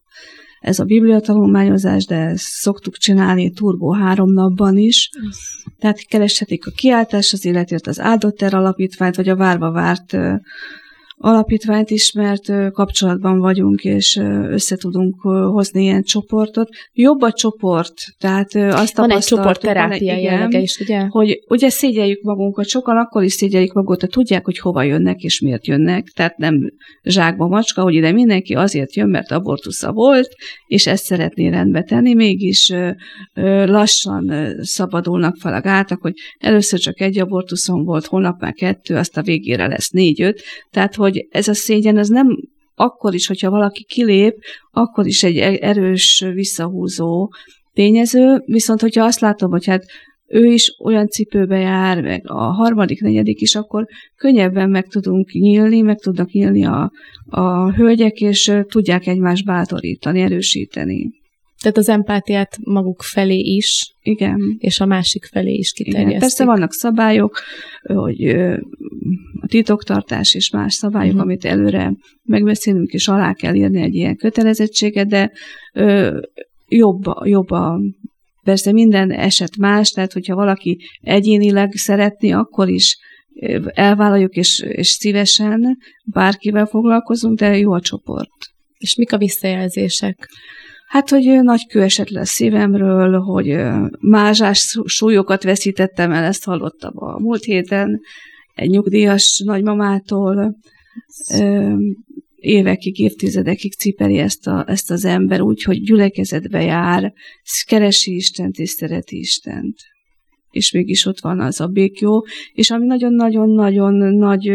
[0.60, 5.10] Ez a bibliatanulmányozás, de ezt szoktuk csinálni turbo három napban is.
[5.78, 10.16] Tehát kereshetik a kiáltás az életért az áldott alapítványt, vagy a várva várt
[11.18, 14.16] alapítványt is, mert kapcsolatban vagyunk, és
[14.48, 16.68] össze tudunk hozni ilyen csoportot.
[16.92, 21.06] Jobb a csoport, tehát azt Van egy csoport terápia jellege is, ugye?
[21.08, 25.66] Hogy ugye szégyeljük magunkat, sokan akkor is szégyeljük magukat, tudják, hogy hova jönnek és miért
[25.66, 30.28] jönnek, tehát nem zsákba macska, hogy ide mindenki azért jön, mert abortusza volt,
[30.66, 32.72] és ezt szeretné rendbe tenni, mégis
[33.64, 39.16] lassan szabadulnak fel a gátak, hogy először csak egy abortuszon volt, holnap már kettő, azt
[39.16, 42.26] a végére lesz négy-öt, tehát hogy hogy ez a szégyen az nem
[42.74, 44.34] akkor is, hogyha valaki kilép,
[44.70, 47.30] akkor is egy e- erős, visszahúzó
[47.72, 49.84] tényező, viszont hogyha azt látom, hogy hát
[50.26, 53.86] ő is olyan cipőbe jár, meg a harmadik, negyedik is, akkor
[54.16, 56.92] könnyebben meg tudunk nyílni, meg tudnak nyílni a,
[57.26, 61.10] a hölgyek, és tudják egymást bátorítani, erősíteni.
[61.60, 64.56] Tehát az empátiát maguk felé is, Igen.
[64.58, 66.08] és a másik felé is kiterjesztik.
[66.08, 66.20] Igen.
[66.20, 67.40] Persze vannak szabályok,
[67.82, 68.24] hogy
[69.40, 71.22] a titoktartás és más szabályok, uh-huh.
[71.22, 71.92] amit előre
[72.22, 75.32] megbeszélünk, és alá kell írni egy ilyen kötelezettséget, de
[76.68, 77.80] jobb, jobb a
[78.48, 82.98] Persze minden eset más, tehát hogyha valaki egyénileg szeretni, akkor is
[83.64, 88.32] elvállaljuk, és, és szívesen bárkivel foglalkozunk, de jó a csoport.
[88.78, 90.28] És mik a visszajelzések?
[90.88, 93.56] Hát, hogy nagy esett le a szívemről, hogy
[93.98, 98.00] mázsás súlyokat veszítettem el, ezt hallottam a múlt héten
[98.54, 100.56] egy nyugdíjas nagymamától.
[102.36, 107.12] Évekig, évtizedekig cipeli ezt, a, ezt az ember úgy, hogy gyülekezetbe jár,
[107.66, 109.76] keresi Istent és szereti Istent.
[110.50, 112.26] És mégis ott van az a békjó.
[112.52, 114.50] És ami nagyon-nagyon-nagyon nagy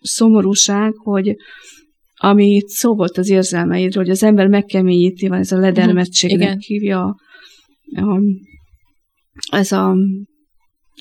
[0.00, 1.36] szomorúság, hogy
[2.20, 6.62] ami itt szó volt az érzelmeidről, hogy az ember megkeményíti, van ez a ledermettségnek uh-huh.
[6.62, 7.16] hívja,
[7.94, 8.20] a,
[9.52, 9.96] ez a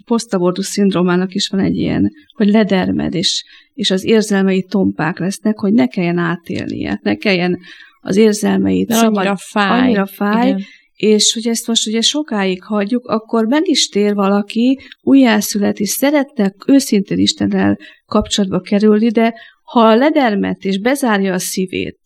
[0.06, 3.44] posztabordu szindrómának is van egy ilyen, hogy ledermed, és,
[3.74, 7.60] és az érzelmei tompák lesznek, hogy ne kelljen átélnie, ne kelljen
[8.00, 10.62] az érzelmeit szabad, annyira fáj, annyira fáj igen.
[10.96, 16.54] és hogy ezt most ugye sokáig hagyjuk, akkor meg is tér valaki, újjászület, és szeretnek
[16.68, 19.34] őszintén Istennel kapcsolatba kerülni, de
[19.72, 22.00] ha ledermet és bezárja a szívét,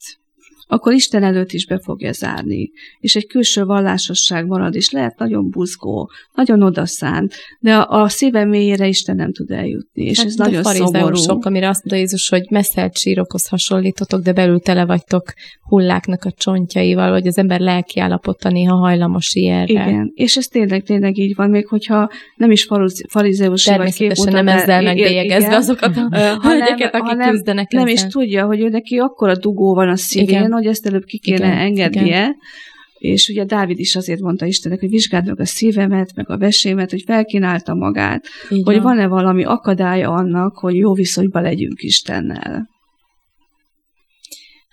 [0.71, 2.71] akkor Isten előtt is be fogja zárni.
[2.99, 8.45] És egy külső vallásosság marad, és lehet nagyon buzgó, nagyon odaszánt, de a, a szíve
[8.45, 11.15] mélyére Isten nem tud eljutni, és hát ez nagyon szomorú.
[11.15, 16.31] Sok, amire azt mondja Jézus, hogy messzelt sírokhoz hasonlítotok, de belül tele vagytok hulláknak a
[16.31, 19.71] csontjaival, hogy az ember lelki állapota néha hajlamos ilyenre.
[19.71, 22.67] Igen, és ez tényleg, tényleg így van, még hogyha nem is
[23.07, 24.33] farizeus vagy képmutatás.
[24.33, 26.09] nem ezzel megbélyegezve azokat a
[26.41, 27.93] hölgyeket, akik hanem küzdenek Nem ezzel.
[27.93, 30.59] is tudja, hogy ő neki akkora dugó van a szívén.
[30.61, 32.35] Hogy ezt előbb ki kéne igen, engednie, igen.
[32.97, 36.89] És ugye Dávid is azért mondta Istennek, hogy vizsgáld meg a szívemet, meg a vesémet,
[36.91, 38.83] hogy felkínálta magát, Így hogy van.
[38.83, 42.69] van-e valami akadálya annak, hogy jó viszonyba legyünk Istennel.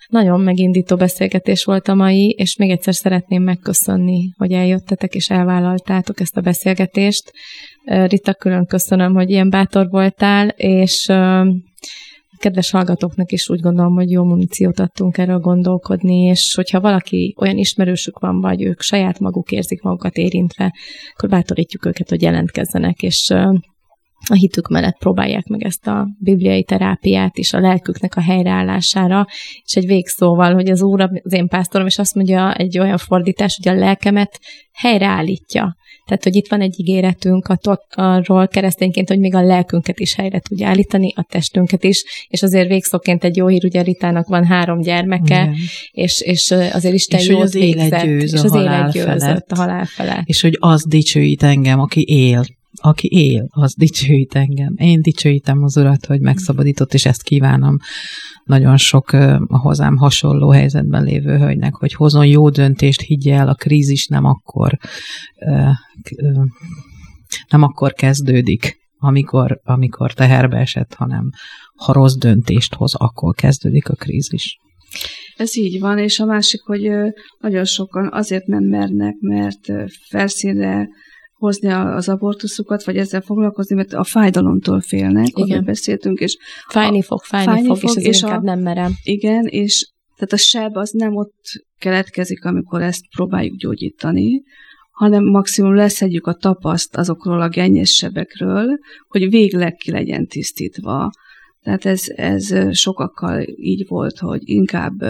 [0.09, 6.19] Nagyon megindító beszélgetés volt a mai, és még egyszer szeretném megköszönni, hogy eljöttetek és elvállaltátok
[6.19, 7.31] ezt a beszélgetést.
[7.85, 11.05] Rita, külön köszönöm, hogy ilyen bátor voltál, és
[12.39, 17.57] kedves hallgatóknak is úgy gondolom, hogy jó muníciót adtunk erről gondolkodni, és hogyha valaki olyan
[17.57, 20.73] ismerősük van, vagy ők saját maguk érzik magukat érintve,
[21.13, 23.33] akkor bátorítjuk őket, hogy jelentkezzenek, és
[24.27, 29.25] a hitük mellett próbálják meg ezt a bibliai terápiát is a lelküknek a helyreállására,
[29.63, 33.59] és egy végszóval, hogy az Úr az én pásztorom, és azt mondja egy olyan fordítás,
[33.63, 34.39] hogy a lelkemet
[34.73, 35.75] helyreállítja.
[36.09, 37.53] Tehát, hogy itt van egy ígéretünk
[37.89, 42.67] arról keresztényként, hogy még a lelkünket is helyre tudja állítani, a testünket is, és azért
[42.67, 45.49] végszóként egy jó hír, ugye Ritának van három gyermeke,
[45.91, 49.85] és, és azért Isten és jót az élet győz és az élet győzött a halál
[49.85, 50.21] felett.
[50.23, 52.43] És hogy az dicsőít engem, aki él,
[52.75, 54.73] aki él, az dicsőít engem.
[54.75, 57.77] Én dicsőítem az Urat, hogy megszabadított, és ezt kívánom
[58.43, 59.11] nagyon sok
[59.47, 64.25] a hozzám hasonló helyzetben lévő hölgynek, hogy hozon jó döntést, higgye el, a krízis nem
[64.25, 64.77] akkor,
[67.49, 71.29] nem akkor kezdődik, amikor, amikor teherbe esett, hanem
[71.75, 74.57] ha rossz döntést hoz, akkor kezdődik a krízis.
[75.35, 76.89] Ez így van, és a másik, hogy
[77.39, 79.71] nagyon sokan azért nem mernek, mert
[80.09, 80.87] felszínre
[81.39, 85.63] hozni az abortuszukat, vagy ezzel foglalkozni, mert a fájdalomtól félnek, igen.
[85.63, 86.37] beszéltünk, és
[86.67, 88.91] fájni fog, fájni, fájni fog, fog, és, és inkább a, nem merem.
[89.03, 91.41] Igen, és tehát a seb az nem ott
[91.77, 94.43] keletkezik, amikor ezt próbáljuk gyógyítani,
[94.91, 98.77] hanem maximum leszedjük a tapaszt azokról a gennyes sebekről,
[99.07, 101.09] hogy végleg ki legyen tisztítva.
[101.61, 105.03] Tehát ez, ez sokakkal így volt, hogy inkább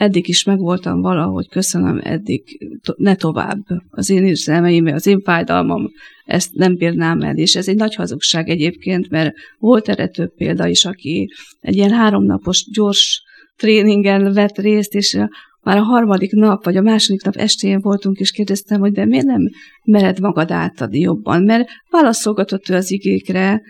[0.00, 3.66] eddig is megvoltam valahogy, köszönöm, eddig ne tovább.
[3.90, 5.90] Az én érzelmeim, az én fájdalmam,
[6.24, 10.66] ezt nem bírnám el, és ez egy nagy hazugság egyébként, mert volt erre több példa
[10.66, 13.22] is, aki egy ilyen háromnapos gyors
[13.56, 15.18] tréningen vett részt, és
[15.62, 19.26] már a harmadik nap, vagy a második nap estén voltunk, és kérdeztem, hogy de miért
[19.26, 19.42] nem
[19.84, 21.42] mered magad átadni jobban?
[21.42, 23.62] Mert válaszolgatott ő az igékre,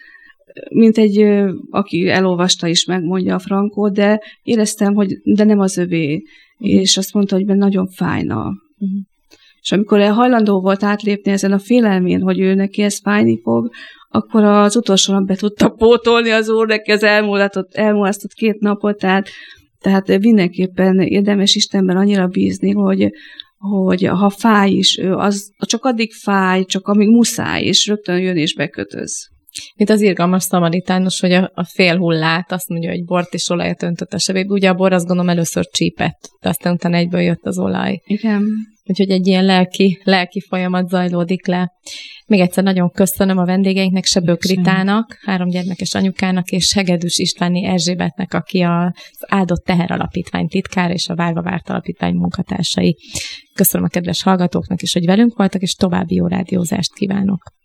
[0.70, 1.24] mint egy,
[1.70, 6.80] aki elolvasta is megmondja a frankót, de éreztem, hogy de nem az övé, uh-huh.
[6.80, 8.36] és azt mondta, hogy nagyon fájna.
[8.36, 9.00] Uh-huh.
[9.60, 13.70] És amikor hajlandó volt átlépni ezen a félelmén, hogy ő neki ez fájni fog,
[14.08, 19.28] akkor az utolsó be tudta pótolni az úr neki az elmúlatott, elmulasztott két napot, tehát,
[19.80, 23.10] tehát mindenképpen érdemes Istenben annyira bízni, hogy,
[23.58, 28.54] hogy ha fáj is, az csak addig fáj, csak amíg muszáj, és rögtön jön és
[28.54, 29.29] bekötöz.
[29.76, 33.82] Mint az irgalmas szamaritános, hogy a, a fél hullát, azt mondja, hogy bort és olajat
[33.82, 34.52] öntött a sebébe.
[34.52, 38.00] Ugye a bor azt gondolom először csípett, de aztán utána egyből jött az olaj.
[38.04, 38.44] Igen.
[38.84, 41.72] Úgyhogy egy ilyen lelki, lelki folyamat zajlódik le.
[42.26, 48.34] Még egyszer nagyon köszönöm a vendégeinknek, Sebő Kritának, három gyermekes anyukának, és Hegedűs Istváni Erzsébetnek,
[48.34, 52.96] aki az Áldott Teher Alapítvány titkár és a Várva Várt Alapítvány munkatársai.
[53.54, 57.52] Köszönöm a kedves hallgatóknak is, hogy velünk voltak, és további jó rádiózást kívánok.